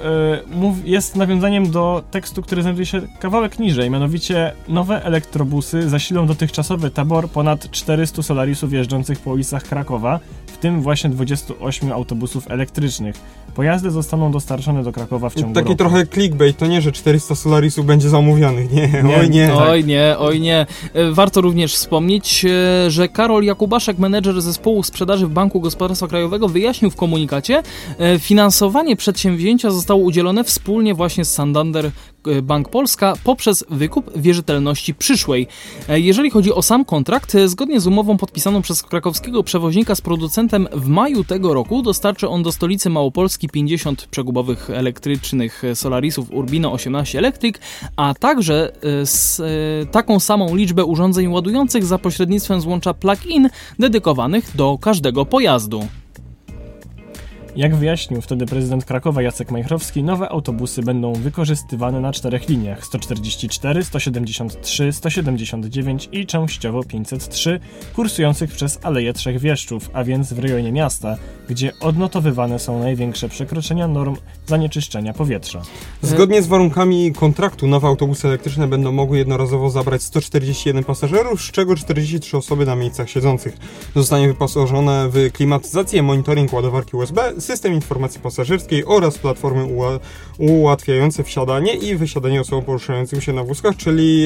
[0.51, 6.28] y, mów, jest nawiązaniem do tekstu, który znajduje się kawałek niżej, mianowicie nowe elektrobusy zasilą
[6.28, 13.16] dotychczasowy tabor ponad 400 Solarisów jeżdżących po ulicach Krakowa, w tym właśnie 28 autobusów elektrycznych.
[13.56, 15.78] Pojazdy zostaną dostarczone do Krakowa w ciągu Taki roku.
[15.78, 19.47] trochę clickbait, to nie, że 400 Solarisów będzie zamówionych, nie, Nie, oj nie.
[19.47, 19.70] tak.
[19.70, 20.66] Oj nie, oj nie.
[20.93, 26.47] E, Warto również wspomnieć, e, że Karol Jakubaszek, menedżer zespołu sprzedaży w Banku Gospodarstwa Krajowego,
[26.47, 27.64] wyjaśnił w komunikacie,
[28.00, 31.91] e, finansowanie przedsięwzięcia zostało udzielone wspólnie właśnie z Santander
[32.44, 35.48] Bank Polska poprzez wykup wierzytelności przyszłej.
[35.90, 40.02] E, Jeżeli chodzi o sam kontrakt, e, zgodnie z umową podpisaną przez krakowskiego przewoźnika z
[40.02, 46.32] producentem w maju tego roku dostarczy on do stolicy Małopolski 50 przegubowych elektrycznych e, Solarisów
[46.32, 47.56] Urbino 18 Electric,
[47.96, 53.50] a także e, z, e, taką samą liczbę urządzeń ładujących za pośrednictwem złącza plug-in
[53.80, 55.88] dedykowanych do każdego pojazdu.
[57.60, 63.84] Jak wyjaśnił wtedy prezydent Krakowa Jacek Majchrowski, nowe autobusy będą wykorzystywane na czterech liniach 144,
[63.84, 67.60] 173, 179 i częściowo 503,
[67.95, 71.18] kursujących przez Aleję Trzech Wieszczów, a więc w rejonie miasta,
[71.49, 75.62] gdzie odnotowywane są największe przekroczenia norm zanieczyszczenia powietrza.
[76.01, 81.76] Zgodnie z warunkami kontraktu nowe autobusy elektryczne będą mogły jednorazowo zabrać 141 pasażerów, z czego
[81.76, 83.57] 43 osoby na miejscach siedzących.
[83.95, 89.68] Zostanie wyposażone w klimatyzację, monitoring ładowarki USB, system informacji pasażerskiej oraz platformy
[90.38, 94.26] ułatwiające wsiadanie i wysiadanie osobom poruszającym się na wózkach, czyli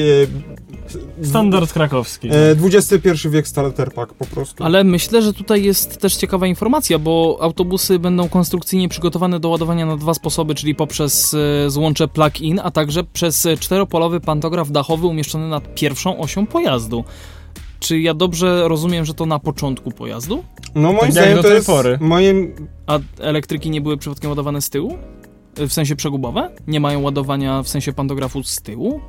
[1.20, 2.28] e, Standard krakowski.
[2.28, 4.64] e, XXI wiek starter pack po prostu.
[4.64, 9.86] Ale myślę, że tutaj jest też ciekawa informacja, bo autobusy będą konstrukcyjnie przygotowane do ładowania
[9.86, 15.06] na dwa sposoby, czyli poprzez e, złącze plug-in, a także przez e, czteropolowy pantograf dachowy
[15.06, 17.04] umieszczony nad pierwszą osią pojazdu.
[17.84, 20.44] Czy ja dobrze rozumiem, że to na początku pojazdu?
[20.74, 21.98] No moim jak zdaniem to jest pory.
[22.00, 22.54] moim
[22.86, 24.98] A elektryki nie były przypadkiem ładowane z tyłu?
[25.56, 26.50] W sensie przegubowe?
[26.66, 29.00] Nie mają ładowania w sensie pantografu z tyłu?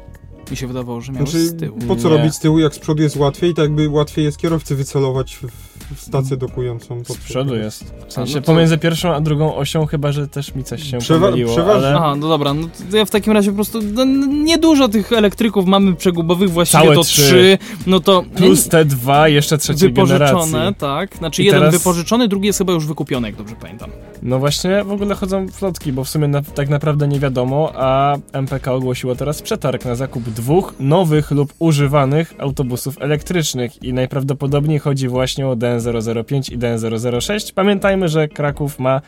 [0.51, 1.77] Mi się wydawało, że miały Znaczy, z tyłu.
[1.87, 2.17] po co Nie.
[2.17, 5.74] robić z tyłu, jak z przodu jest łatwiej, tak jakby łatwiej jest kierowcy wycelować w
[5.97, 7.03] stację dokującą.
[7.05, 7.93] Z przodu jest.
[8.07, 11.19] W sensie no pomiędzy pierwszą a drugą osią, chyba że też mi coś się Przewa-
[11.25, 11.95] pomyliło, przeważnie- ale...
[11.97, 15.65] Aha, no dobra, no to ja w takim razie po prostu no, niedużo tych elektryków
[15.65, 17.21] mamy przegubowych, właściwie Całe to trzy.
[17.21, 17.57] trzy,
[17.87, 20.75] no to Plus te dwa jeszcze trzeciej wypożyczone, generacji.
[20.79, 23.89] tak, znaczy I jeden teraz- wypożyczony, drugi jest chyba już wykupiony, jak dobrze pamiętam.
[24.25, 28.17] No właśnie w ogóle chodzą flotki, bo w sumie na, tak naprawdę nie wiadomo, a
[28.33, 35.07] MPK ogłosiło teraz przetarg na zakup dwóch nowych lub używanych autobusów elektrycznych i najprawdopodobniej chodzi
[35.07, 37.53] właśnie o DN005 i DN006.
[37.53, 39.01] Pamiętajmy, że Kraków ma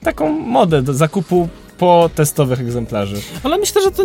[0.00, 1.48] taką modę do zakupu
[1.78, 3.16] po testowych egzemplarzy.
[3.42, 4.02] Ale myślę, że to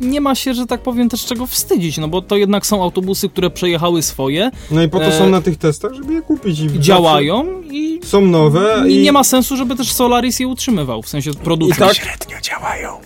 [0.00, 3.28] nie ma się, że tak powiem, też czego wstydzić, no bo to jednak są autobusy,
[3.28, 6.60] które przejechały swoje, No i po to E, są na tych testach, żeby je kupić.
[6.60, 11.02] I działają i Są nowe i i nie ma sensu, żeby też Solaris je utrzymywał,
[11.02, 11.84] w sensie produkcji.
[11.84, 12.98] I tak- Średnio działają.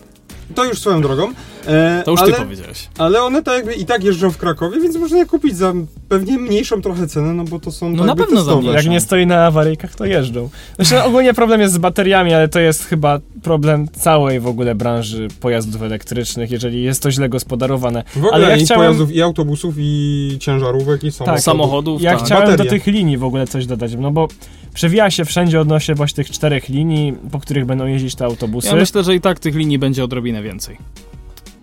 [0.54, 1.32] To już swoją drogą.
[1.66, 2.88] E, To już ale, ty powiedziałeś.
[2.98, 5.72] ale one tak jakby i tak jeżdżą w Krakowie, więc można je kupić za
[6.08, 8.60] pewnie mniejszą trochę cenę, no bo to są No tak na pewno za testowe.
[8.60, 8.76] mniejszą.
[8.76, 10.48] Jak nie stoi na awaryjkach, to jeżdżą.
[10.76, 15.28] Znaczy, ogólnie problem jest z bateriami, ale to jest chyba problem całej w ogóle branży
[15.40, 18.04] pojazdów elektrycznych, jeżeli jest to źle gospodarowane.
[18.14, 21.42] W ogóle Ale ja i chciałem- pojazdów, i autobusów, i ciężarówek, i samochodów.
[21.44, 22.24] Samochodów, Ja tak.
[22.24, 22.70] chciałem do Baterie.
[22.70, 24.28] tych linii w ogóle coś dodać, no bo
[24.74, 28.68] przewija się wszędzie odnośnie właśnie tych czterech linii, po których będą jeździć te autobusy.
[28.68, 30.76] Ja myślę, że i tak tych linii będzie odrobinę więcej.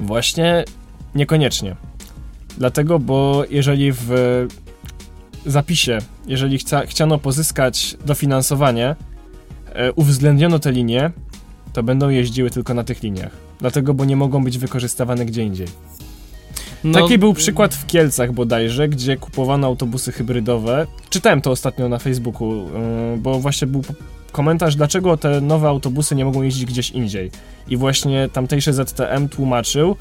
[0.01, 0.65] Właśnie
[1.15, 1.75] niekoniecznie.
[2.57, 4.09] Dlatego, bo jeżeli w
[5.45, 5.97] zapisie,
[6.27, 8.95] jeżeli chca, chciano pozyskać dofinansowanie,
[9.73, 11.11] e, uwzględniono te linie,
[11.73, 13.31] to będą jeździły tylko na tych liniach.
[13.59, 15.67] Dlatego, bo nie mogą być wykorzystywane gdzie indziej.
[16.83, 20.87] No, Taki był przykład w Kielcach bodajże, gdzie kupowano autobusy hybrydowe.
[21.09, 23.83] Czytałem to ostatnio na Facebooku, yy, bo właśnie był
[24.31, 27.31] komentarz, dlaczego te nowe autobusy nie mogą jeździć gdzieś indziej.
[27.67, 29.95] I właśnie tamtejszy ZTM tłumaczył,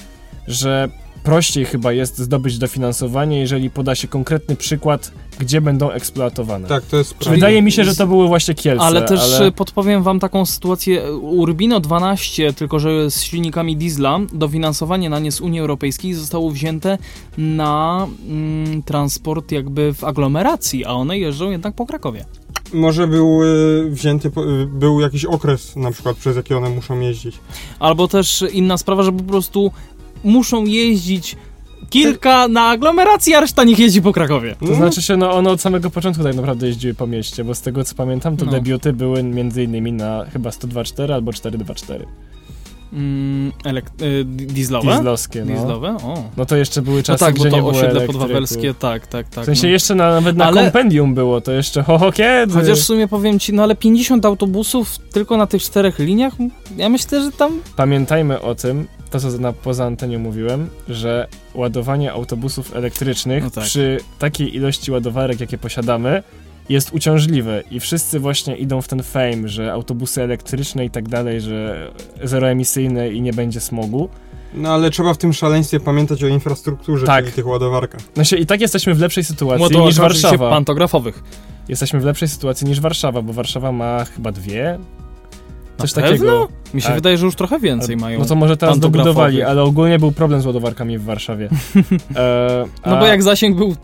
[0.49, 0.89] że
[1.23, 6.69] prościej chyba jest zdobyć dofinansowanie, jeżeli poda się konkretny przykład, gdzie będą eksploatowane.
[6.69, 7.35] Tak, to jest prawda.
[7.35, 8.85] Wydaje mi się, że to były właśnie Kielce.
[8.85, 9.47] Ale też ale...
[9.47, 11.13] e, podpowiem wam taką sytuację.
[11.15, 16.99] Urbino 12, tylko że z silnikami diesla, dofinansowanie na nie z Unii Europejskiej zostało wzięte
[17.39, 22.25] na mm, transport jakby w aglomeracji, a one jeżdżą jednak po Krakowie.
[22.73, 27.39] Może był y, wzięty, y, był jakiś okres na przykład, przez jaki one muszą jeździć.
[27.79, 29.73] Albo też inna sprawa, że po prostu
[30.25, 31.37] muszą jeździć
[31.91, 34.57] kilka na aglomeracji, a reszta niech jeździ po Krakowie.
[34.67, 37.61] To znaczy się, no one od samego początku tak naprawdę jeździły po mieście, bo z
[37.63, 38.53] tego co pamiętam, to No.
[38.53, 42.07] debiuty były między innymi na chyba 102.4 albo 424.
[42.93, 44.93] Mm, elek- y, dieslowe?
[44.95, 45.55] Dieslowskie, no.
[45.55, 45.89] Dieslowe?
[45.89, 46.25] O.
[46.37, 49.07] No to jeszcze były No czasy, tak, bo gdzie to nie było osiedle podwawelskie, tak,
[49.07, 49.43] tak, tak.
[49.43, 49.73] W sensie no.
[49.73, 52.53] jeszcze na, nawet na Ale- kompendium było, to jeszcze ho, ho kiedy?
[52.55, 56.35] Chociaż w sumie powiem ci, no ale 50 autobusów tylko na tych czterech liniach,
[56.77, 57.61] ja myślę, że tam...
[57.77, 63.65] Pamiętajmy o tym, to co na, poza antenią mówiłem, że ładowanie autobusów elektrycznych No tak.
[63.65, 66.23] przy takiej ilości ładowarek, jakie posiadamy,
[66.71, 71.41] jest uciążliwe i wszyscy właśnie idą w ten fame, że autobusy elektryczne i tak dalej,
[71.41, 71.91] że
[72.23, 74.09] zeroemisyjne i nie będzie smogu.
[74.55, 77.25] No ale trzeba w tym szaleństwie pamiętać o infrastrukturze, Tak.
[77.25, 78.01] czyli tych ładowarkach.
[78.17, 80.51] No się i tak jesteśmy w lepszej sytuacji Ładowarka niż Warszawa.
[80.51, 81.23] pantografowych.
[81.69, 84.79] Jesteśmy w lepszej sytuacji niż Warszawa, bo Warszawa ma chyba dwie.
[85.79, 86.25] Coś Na takiego.
[86.25, 86.49] pewno?
[86.75, 86.95] Mi się Tak.
[86.97, 88.19] wydaje, że już trochę więcej Ale- mają.
[88.19, 91.49] No to może teraz dobudowali, ale ogólnie był problem z ładowarkami w Warszawie.
[92.17, 93.75] E, No a- bo jak zasięg był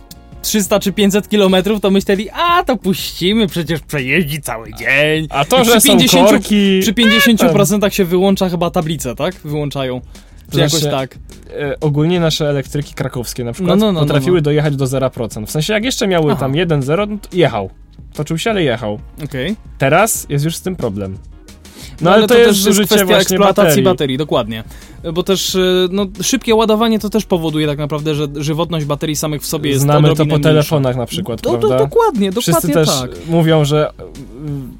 [0.47, 5.27] 300 czy 500 kilometrów, to myśleli, a to puścimy, przecież przejeździ cały dzień.
[5.31, 6.79] A to, Przy że są 50 korki...
[6.83, 9.35] Przy 50% się wyłącza chyba tablicę, tak?
[9.35, 10.01] Wyłączają.
[10.53, 11.19] Czy jakoś znaczy, tak.
[11.61, 14.43] e, ogólnie nasze elektryki krakowskie na przykład No, no, no, potrafiły no, no.
[14.43, 15.47] dojechać do 0%.
[15.47, 16.41] W sensie jak jeszcze miły Aha.
[16.41, 17.71] tam 1-0, no to jechał.
[18.15, 19.01] Toczył się, ale jechał.
[19.25, 19.57] Okej.
[19.79, 21.19] Teraz jest już z tym problem.
[22.01, 23.85] No, No, ale, to, jest też zużycie kwestia eksploatacji baterii.
[23.85, 24.19] baterii.
[24.19, 24.65] dokładnie.
[25.15, 29.43] Bo też y, no, szybkie ładowanie to też powoduje tak naprawdę, że żywotność baterii samych
[29.43, 30.43] w sobie jest Znamy to po mniejsza.
[30.43, 31.79] telefonach na przykład, Do, do, prawda?
[31.79, 33.11] dokładnie, Wszyscy dokładnie też tak.
[33.29, 33.93] mówią, że y,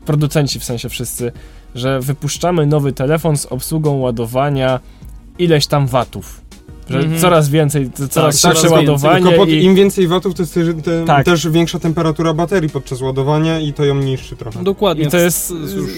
[0.07, 1.33] producenci w sensie wszyscy,
[1.75, 4.81] że wypuszczamy nowy telefon z obsługą ładowania
[5.39, 6.41] ileś tam watów.
[6.91, 7.21] Że Mhm.
[7.21, 9.63] coraz więcej, c- coraz tak, szybsze ładowanie Tylko pod, i...
[9.65, 11.25] im więcej watów, to jest też, te, Tak.
[11.27, 14.63] też większa temperatura baterii podczas ładowania i to ją niszczy trochę.
[14.65, 15.05] Dokładnie.
[15.05, 15.91] I to jest- już...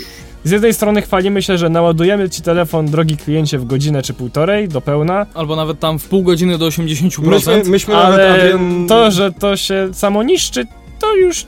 [0.49, 4.69] Z jednej strony chwalimy się, że naładujemy ci telefon, drogi kliencie, w godzinę czy półtorej
[4.69, 7.27] do pełna, Albo nawet tam w pół godziny do 80%.
[7.27, 10.67] Myśmy, myśmy nawet, ale Adrian, to, że to się samo niszczy,
[10.99, 11.47] to już...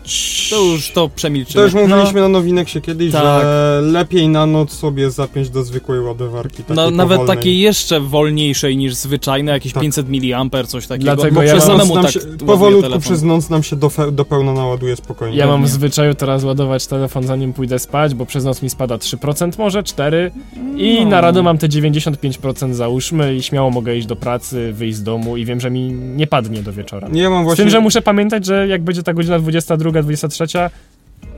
[0.50, 1.54] To już to przemilczymy.
[1.54, 3.22] to już mówiliśmy na nowineksie kiedyś, Tak.
[3.42, 6.56] że lepiej na noc sobie zapiąć do zwykłej ładowarki.
[6.62, 7.36] Takiej No, nawet powolnej.
[7.36, 9.82] takiej jeszcze wolniejszej niż zwyczajne, jakieś Tak.
[9.82, 10.06] 500
[10.52, 11.04] mAh, coś takiego.
[11.14, 13.00] Dlatego bo ja przez samemu tak się, powolutku telefon.
[13.00, 15.36] przez noc nam się do, fe, do pełna naładuje spokojnie.
[15.36, 18.96] Ja mam w zwyczaju teraz ładować telefon zanim pójdę spać, bo przez noc mi spada
[18.96, 20.30] 3% może, 4%
[20.76, 21.08] i No.
[21.10, 25.36] na radę mam te 95% załóżmy i śmiało mogę iść do pracy, wyjść z domu
[25.36, 27.08] i wiem, że mi nie padnie do wieczora.
[27.12, 27.64] Ja mam Z właśnie...
[27.64, 30.46] tym, że muszę pamiętać, że jak będzie ta godzina 22, 23,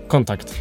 [0.08, 0.54] kontakt.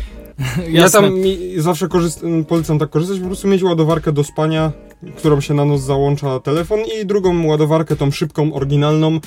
[0.69, 4.71] Ja tam mi, zawsze korzyst, polecam tak korzystać, po prostu mieć ładowarkę do spania,
[5.17, 9.19] którą się na noc załącza telefon i drugą ładowarkę, tą szybką, oryginalną,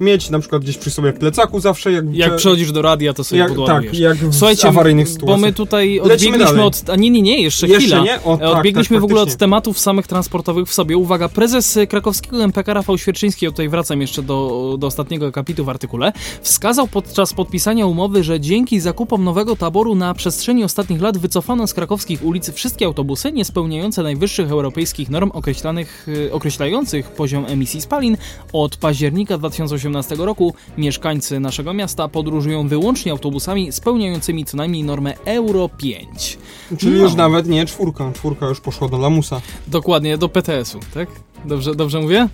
[0.00, 2.04] mieć na przykład gdzieś przy sobie w plecaku zawsze, jak...
[2.14, 3.92] Jak prze- przychodzisz do radia, to sobie jak, podładujesz.
[3.92, 5.40] Tak, jak w Słuchajcie, awaryjnych bo sytuacjach.
[5.40, 6.90] my tutaj odbiegliśmy od...
[6.90, 8.04] A nie, nie, nie, jeszcze, Jeszcze chwila.
[8.04, 8.22] nie?
[8.24, 10.96] O, E, tak, Odbiegliśmy tak, w ogóle od tematów samych transportowych w sobie.
[10.96, 15.68] Uwaga, prezes krakowskiego MPK Rafał Świerczyński, ja tutaj wracam jeszcze do, do ostatniego akapitu w
[15.68, 21.66] artykule, wskazał podczas podpisania umowy, że dzięki zakupom nowego taboru na przestrzeni ostatnich lat wycofano
[21.66, 27.80] z krakowskich ulic wszystkie autobusy nie spełniające najwyższych europejskich norm określanych, e, określających poziom emisji
[27.80, 28.16] spalin.
[28.52, 29.85] Od października 2018
[30.18, 36.38] roku mieszkańcy naszego miasta podróżują wyłącznie autobusami spełniającymi co najmniej normę Euro 5.
[36.78, 37.02] Czyli No.
[37.02, 39.40] już nawet nie czwórka, czwórka już poszła do lamusa.
[39.66, 41.08] Dokładnie, do PTS-u, tak?
[41.44, 42.28] Dobrze, dobrze mówię?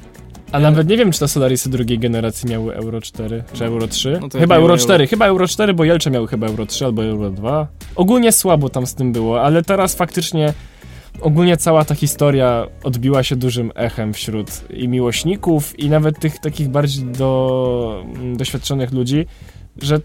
[0.53, 4.19] A nawet nie wiem, czy te Solarisy drugiej generacji miały Euro 4 czy Euro 3.
[4.23, 7.05] No chyba Euro miały 4, chyba Euro 4, bo Jelcze miały chyba Euro 3 albo
[7.05, 7.67] Euro 2.
[7.97, 10.53] Ogólnie słabo tam z tym było, ale teraz faktycznie
[11.21, 16.69] ogólnie cała ta historia odbiła się dużym echem wśród i miłośników, i nawet tych takich
[16.69, 19.27] bardziej do, mm, doświadczonych ludzi,
[19.83, 20.01] że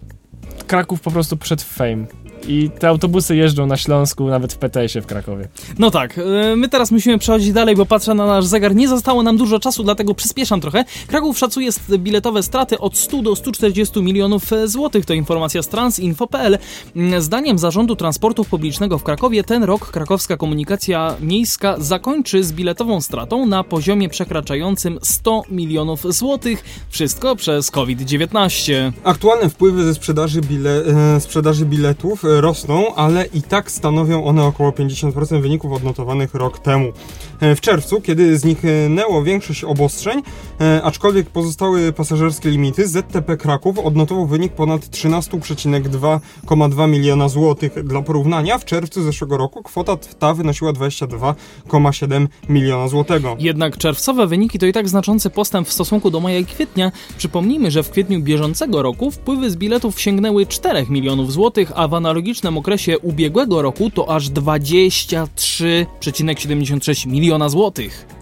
[0.68, 2.06] Kraków po prostu przed fame.
[2.48, 5.48] I te autobusy jeżdżą na Śląsku, nawet w PTS-ie w Krakowie.
[5.80, 8.76] No tak, e, my teraz musimy przechodzić dalej, bo patrzę na nasz zegar.
[8.76, 10.86] Nie zostało nam dużo czasu, dlatego przyspieszam trochę.
[11.08, 15.06] Kraków szacuje biletowe straty od 100 do 140 milionów e, złotych.
[15.06, 16.58] To informacja z transinfo.pl.
[16.96, 23.02] Mm, Zdaniem Zarządu Transportu Publicznego w Krakowie ten rok krakowska komunikacja miejska zakończy z biletową
[23.02, 26.64] stratą na poziomie przekraczającym 100 milionów złotych.
[26.90, 28.92] Wszystko przez COVID-19.
[29.04, 30.84] Aktualne wpływy ze sprzedaży, bile,
[31.16, 36.60] e, sprzedaży biletów e, rosną, ale i tak stanowią one około 50% wyników odnotowanych rok
[36.60, 36.92] temu.
[37.40, 40.22] e, w czerwcu, kiedy zniknęło większość obostrzeń,
[40.62, 47.84] e, aczkolwiek pozostały pasażerskie limity, ZTP Kraków odnotował wynik ponad 13,2,2 miliona złotych.
[47.84, 53.36] Dla porównania w czerwcu zeszłego roku kwota ta wynosiła 22,7 miliona złotego.
[53.40, 56.92] Jednak czerwcowe wyniki to i tak znaczący postęp w stosunku do maja i kwietnia.
[57.18, 61.94] Przypomnijmy, że w kwietniu bieżącego roku wpływy z biletów sięgnęły 4 milionów złotych, a w
[62.28, 68.17] analogicznym okresie ubiegłego roku to aż 23,76 miliona złotych.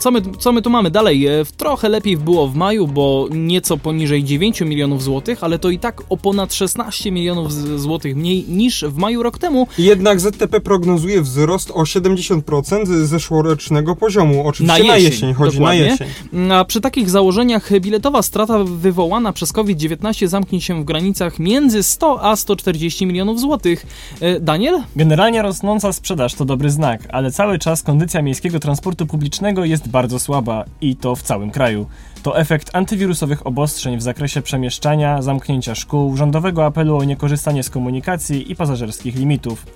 [0.00, 1.26] Co my, co my tu mamy dalej?
[1.26, 5.78] E, trochę lepiej było w maju, bo nieco poniżej 9 milionów złotych, ale to i
[5.78, 9.66] tak o ponad 16 milionów złotych mniej niż w maju rok temu.
[9.78, 14.48] Jednak ZTP prognozuje wzrost o 70% zeszłorocznego poziomu.
[14.48, 15.84] Oczywiście na jesień, na jesień chodzi dokładnie.
[15.84, 16.08] na jesień.
[16.52, 22.24] A przy takich założeniach biletowa strata wywołana przez COVID-19 zamknie się w granicach między 100
[22.24, 23.86] a 140 milionów złotych.
[24.20, 24.82] E, Daniel?
[24.96, 30.18] Generalnie rosnąca sprzedaż to dobry znak, ale cały czas kondycja miejskiego transportu publicznego jest bardzo
[30.18, 31.86] słaba i to w całym kraju.
[32.22, 38.52] To efekt antywirusowych obostrzeń w zakresie przemieszczania, zamknięcia szkół, rządowego apelu o niekorzystanie z komunikacji
[38.52, 39.66] i pasażerskich limitów.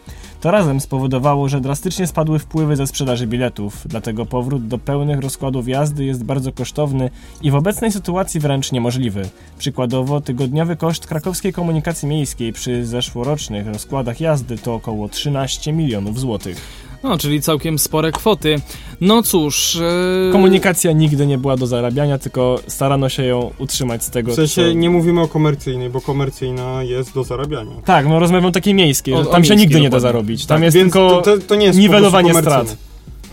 [0.40, 5.68] To razem spowodowało, że drastycznie spadły wpływy ze sprzedaży biletów, dlatego powrót do pełnych rozkładów
[5.68, 7.10] jazdy jest bardzo kosztowny
[7.42, 9.28] i w obecnej sytuacji wręcz niemożliwy.
[9.58, 16.87] Przykładowo, tygodniowy koszt krakowskiej komunikacji miejskiej przy zeszłorocznych rozkładach jazdy to około 13 milionów złotych.
[17.02, 18.56] No, czyli całkiem spore kwoty.
[19.00, 19.76] No cóż.
[19.76, 20.32] E...
[20.32, 24.32] Komunikacja nigdy nie była do zarabiania, tylko starano się ją utrzymać z tego.
[24.32, 24.72] W sensie co...
[24.72, 27.74] nie mówimy o komercyjnej, bo komercyjna jest do zarabiania.
[27.84, 30.46] Tak, no rozmawiam takiej miejskiej, o, tam się nigdy nie da zarobić.
[30.46, 32.87] Tam tak, jest tylko to, to, to nie jest niwelowanie strat.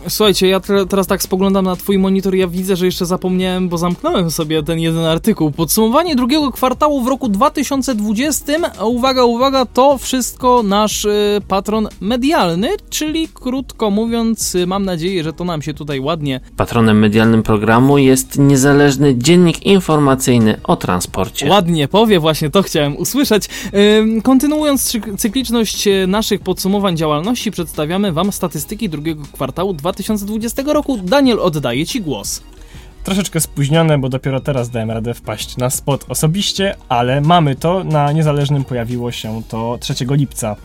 [0.07, 4.31] Słuchajcie, ja teraz tak spoglądam na twój monitor, ja widzę, że jeszcze zapomniałem, bo zamknąłem
[4.31, 5.51] sobie ten jeden artykuł.
[5.51, 8.53] Podsumowanie drugiego kwartału w roku 2020.
[8.83, 15.33] Uwaga, uwaga, to wszystko nasz y, patron medialny, czyli krótko mówiąc, y, mam nadzieję, że
[15.33, 16.39] to nam się tutaj ładnie.
[16.57, 21.49] Patronem medialnym programu jest niezależny dziennik informacyjny o transporcie.
[21.49, 23.49] Ładnie powie, właśnie to chciałem usłyszeć.
[24.17, 29.94] Y, kontynuując cykliczność naszych podsumowań działalności, przedstawiamy Wam statystyki drugiego kwartału 2020.
[29.95, 30.97] 2020 roku.
[30.97, 32.41] Daniel, oddaję Ci głos.
[33.03, 37.83] Troszeczkę spóźnione, bo dopiero teraz dałem radę wpaść na spot osobiście, ale mamy to.
[37.83, 40.55] Na niezależnym pojawiło się to 3 lipca.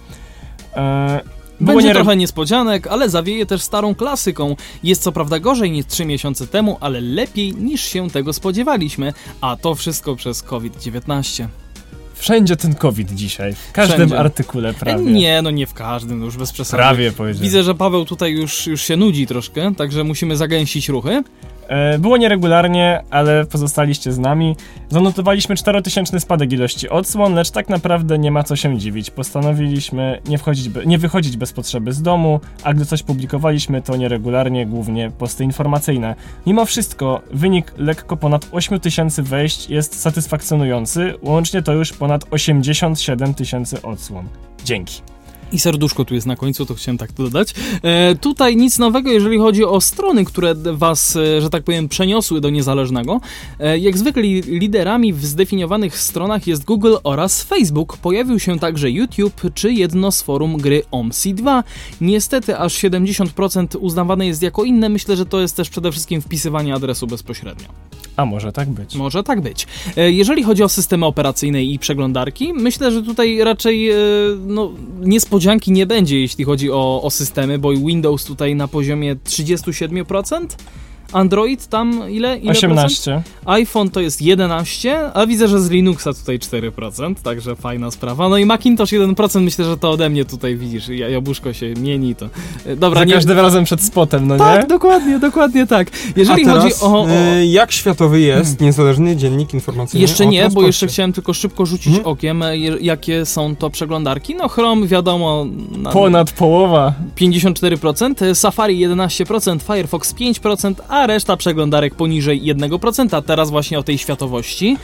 [0.76, 1.20] Eee,
[1.60, 1.94] Będzie nie...
[1.94, 4.56] trochę niespodzianek, ale zawieje też starą klasyką.
[4.82, 9.12] Jest co prawda gorzej niż 3 miesiące temu, ale lepiej niż się tego spodziewaliśmy.
[9.40, 11.46] A to wszystko przez COVID-19.
[12.20, 13.54] Wszędzie ten COVID dzisiaj.
[13.54, 14.18] W każdym Wszędzie.
[14.18, 15.04] artykule prawie.
[15.04, 16.76] Nie, no nie w każdym, no już bez przesady.
[16.76, 17.42] Prawie powiedziałem.
[17.42, 21.22] Widzę, że Paweł tutaj już, już się nudzi troszkę, także musimy zagęścić ruchy.
[21.70, 24.56] E, było nieregularnie, ale pozostaliście z nami.
[24.88, 29.10] Zanotowaliśmy 4000 spadek ilości odsłon, lecz tak naprawdę nie ma co się dziwić.
[29.10, 34.66] Postanowiliśmy nie, wchodzić, nie wychodzić bez potrzeby z domu, a gdy coś publikowaliśmy, to nieregularnie,
[34.66, 36.14] głównie posty informacyjne.
[36.46, 43.82] Mimo wszystko, wynik lekko ponad 8000 wejść jest satysfakcjonujący, łącznie to już ponad 87 tysięcy
[43.82, 44.24] odsłon.
[44.64, 45.02] Dzięki.
[45.52, 47.54] I serduszko tu jest na końcu, to chciałem tak dodać.
[47.82, 52.40] E, tutaj nic nowego, jeżeli chodzi o strony, które was, e, że tak powiem, przeniosły
[52.40, 53.20] do niezależnego.
[53.58, 57.96] E, jak zwykle liderami w zdefiniowanych stronach jest Google oraz Facebook.
[57.96, 61.62] Pojawił się także YouTube czy jedno z forum gry OMSI2.
[62.00, 64.88] Niestety aż 70% uznawane jest jako inne.
[64.88, 67.68] Myślę, że to jest też przede wszystkim wpisywanie adresu bezpośrednio.
[68.16, 68.94] A może tak być.
[68.94, 69.66] Może tak być.
[69.96, 73.96] E, jeżeli chodzi o systemy operacyjne i przeglądarki, myślę, że tutaj raczej e,
[74.46, 74.72] no,
[75.40, 80.46] niespodzianki nie będzie, jeśli chodzi o, o systemy, bo Windows tutaj na poziomie 37%.
[81.12, 82.38] Android tam ile?
[82.38, 83.12] ile 18.
[83.12, 83.40] Procent?
[83.46, 88.28] iPhone to jest 11, a widzę, że z Linuxa tutaj 4%, także fajna sprawa.
[88.28, 92.28] No i Macintosh 1%, myślę, że to ode mnie tutaj widzisz, jabłuszko się mieni, to...
[92.66, 93.14] E, dobra, Za nie...
[93.14, 94.60] każdym razem przed spotem, no tak, nie?
[94.60, 95.90] Tak, dokładnie, dokładnie tak.
[96.16, 97.08] Jeżeli teraz, chodzi o, o...
[97.10, 98.66] E, jak światowy jest hmm.
[98.66, 102.06] niezależny dziennik informacyjny Jeszcze nie, bo jeszcze chciałem tylko szybko rzucić hmm?
[102.06, 104.34] okiem, e, jakie są to przeglądarki.
[104.34, 105.46] No Chrome wiadomo...
[105.92, 106.94] Ponad połowa.
[107.16, 113.22] 54%, Safari 11%, Firefox 5%, a reszta przeglądarek poniżej 1%.
[113.22, 114.76] Teraz właśnie o tej światowości.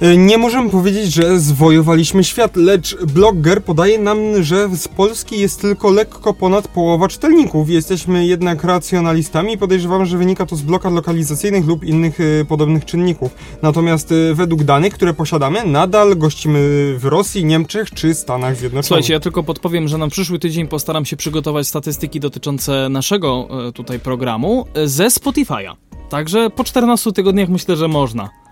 [0.00, 5.60] E, nie możemy powiedzieć, że zwojowaliśmy świat, lecz blogger podaje nam, że z Polski jest
[5.60, 7.70] tylko lekko ponad połowa czytelników.
[7.70, 12.84] Jesteśmy jednak racjonalistami i podejrzewam, że wynika to z blokad lokalizacyjnych lub innych y, podobnych
[12.84, 13.34] czynników.
[13.62, 16.58] Natomiast y, według danych, które posiadamy, nadal gościmy
[16.98, 18.86] w Rosji, Niemczech czy Stanach Zjednoczonych.
[18.86, 23.72] Słuchajcie, ja tylko podpowiem, że na przyszły tydzień postaram się przygotować statystyki dotyczące naszego y,
[23.72, 25.74] tutaj programu ze Spotify'a.
[26.08, 28.45] Także po 14 tygodniach myślę, że można.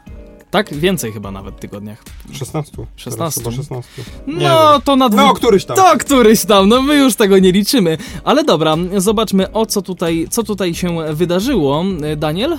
[0.54, 0.74] Tak?
[0.74, 2.02] Więcej chyba nawet tygodniach.
[2.32, 2.72] 16.
[2.96, 3.40] 16.
[3.40, 3.90] Chyba 16.
[4.26, 5.20] Nie No, to na dwóch...
[5.20, 5.76] No, któryś tam.
[5.76, 7.98] To któryś tam, no my już tego nie liczymy.
[8.24, 11.84] Ale dobra, zobaczmy o co tutaj, co tutaj się wydarzyło.
[12.16, 12.58] Daniel?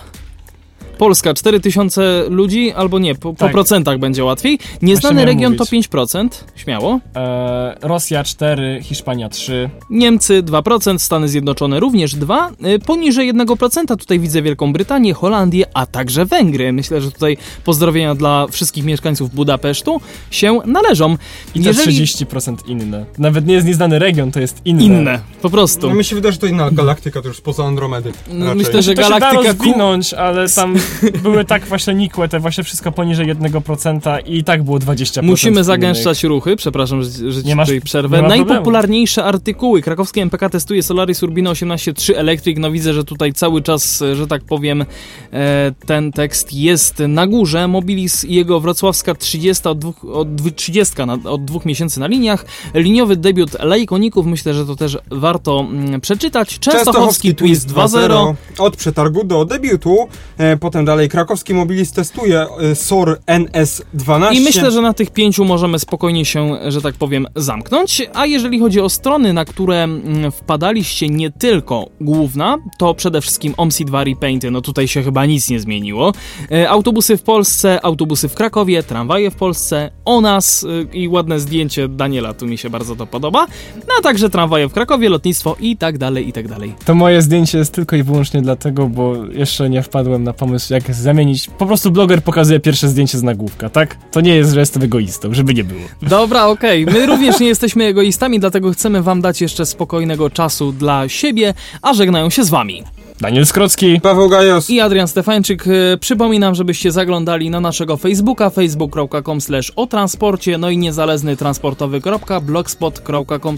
[0.98, 3.52] Polska 4000 ludzi, albo nie, po, po Tak.
[3.52, 4.60] procentach będzie łatwiej.
[4.82, 5.88] Nieznany region to mówić.
[5.90, 7.00] 5%, śmiało.
[7.16, 9.70] E, Rosja 4, Hiszpania 3.
[9.90, 15.86] Niemcy 2%, Stany Zjednoczone również 2%, y, poniżej 1% tutaj widzę Wielką Brytanię, Holandię, a
[15.86, 16.74] także Węgry.
[16.74, 21.18] Myślę, że tutaj pozdrowienia dla wszystkich mieszkańców Budapesztu się należą.
[21.56, 23.06] I te 30% inne.
[23.18, 24.84] Nawet nie jest nieznany region, to jest inne.
[24.84, 25.90] Inne, po prostu.
[25.90, 28.12] No mi się wydaje, że to inna galaktyka, to już spoza Andromedy.
[28.34, 28.58] No, raczej.
[28.64, 30.76] myślę, że To się da galaktyka ku- rozwinąć, ale tam
[31.24, 35.24] były tak właśnie nikłe, te właśnie wszystko poniżej 1% i tak było 20%.
[35.24, 35.64] Musimy innych.
[35.66, 38.22] zagęszczać ruchy, przepraszam, że, że ci Nie masz- tutaj przerwę.
[38.22, 39.82] Najpopularniejsze artykuły.
[39.82, 42.58] Krakowskie MPK testuje Solaris Urbino 18.3 Electric.
[42.60, 44.86] No widzę, że tutaj cały czas, że tak powiem,
[45.34, 47.68] e, ten tekst jest na górze.
[47.68, 52.08] Mobilis i jego wrocławska 30 od dwóch, od dwu- 30 na, od dwóch miesięcy na
[52.08, 52.46] liniach.
[52.74, 56.60] Liniowy debiut Lejkoników, myślę, że to też warto mm, przeczytać.
[56.60, 58.34] Częstochowski Twist 2.0.
[58.58, 59.98] Od przetargu do debiutu.
[60.38, 64.34] E, potem dalej krakowski mobilis testuje e, SOR NS12.
[64.34, 68.02] I myślę, że na tych pięciu możemy spokojnie się, że tak powiem, zamknąć.
[68.14, 73.54] A jeżeli chodzi o strony, na które mm, wpadaliście nie tylko główna, to przede wszystkim
[73.54, 76.14] OMSI2 Repainty, no tutaj się chyba nic nie zmieniło.
[76.52, 81.40] E, autobusy w Polsce, autobusy w Krakowie, tramwaje w Polsce, o nas e, i ładne
[81.40, 83.48] zdjęcie Daniela, tu mi się bardzo to podoba.
[83.76, 86.74] No a także tramwaje w Krakowie, lotnictwo i tak dalej, i tak dalej.
[86.86, 90.96] To moje zdjęcie jest tylko i wyłącznie dlatego, bo jeszcze nie wpadłem na pomysł, jak
[90.96, 91.50] zamienić.
[91.58, 93.98] Po prostu bloger pokazuje pierwsze zdjęcie z nagłówka, tak?
[94.12, 95.82] To nie jest, że jestem egoistą, żeby nie było.
[96.02, 96.86] Dobra, okej.
[96.86, 101.94] My również nie jesteśmy egoistami, dlatego chcemy wam dać jeszcze spokojnego czasu dla siebie, a
[101.94, 102.84] żegnają się z wami.
[103.22, 104.02] Daniel Skrocki.
[104.02, 104.70] Paweł Gajos.
[104.70, 105.68] I Adrian Stefańczyk.
[105.68, 113.58] E, Przypominam, żebyście zaglądali na naszego Facebooka, facebook.com slash o transporcie, no i niezależny transportowy.blogspot.com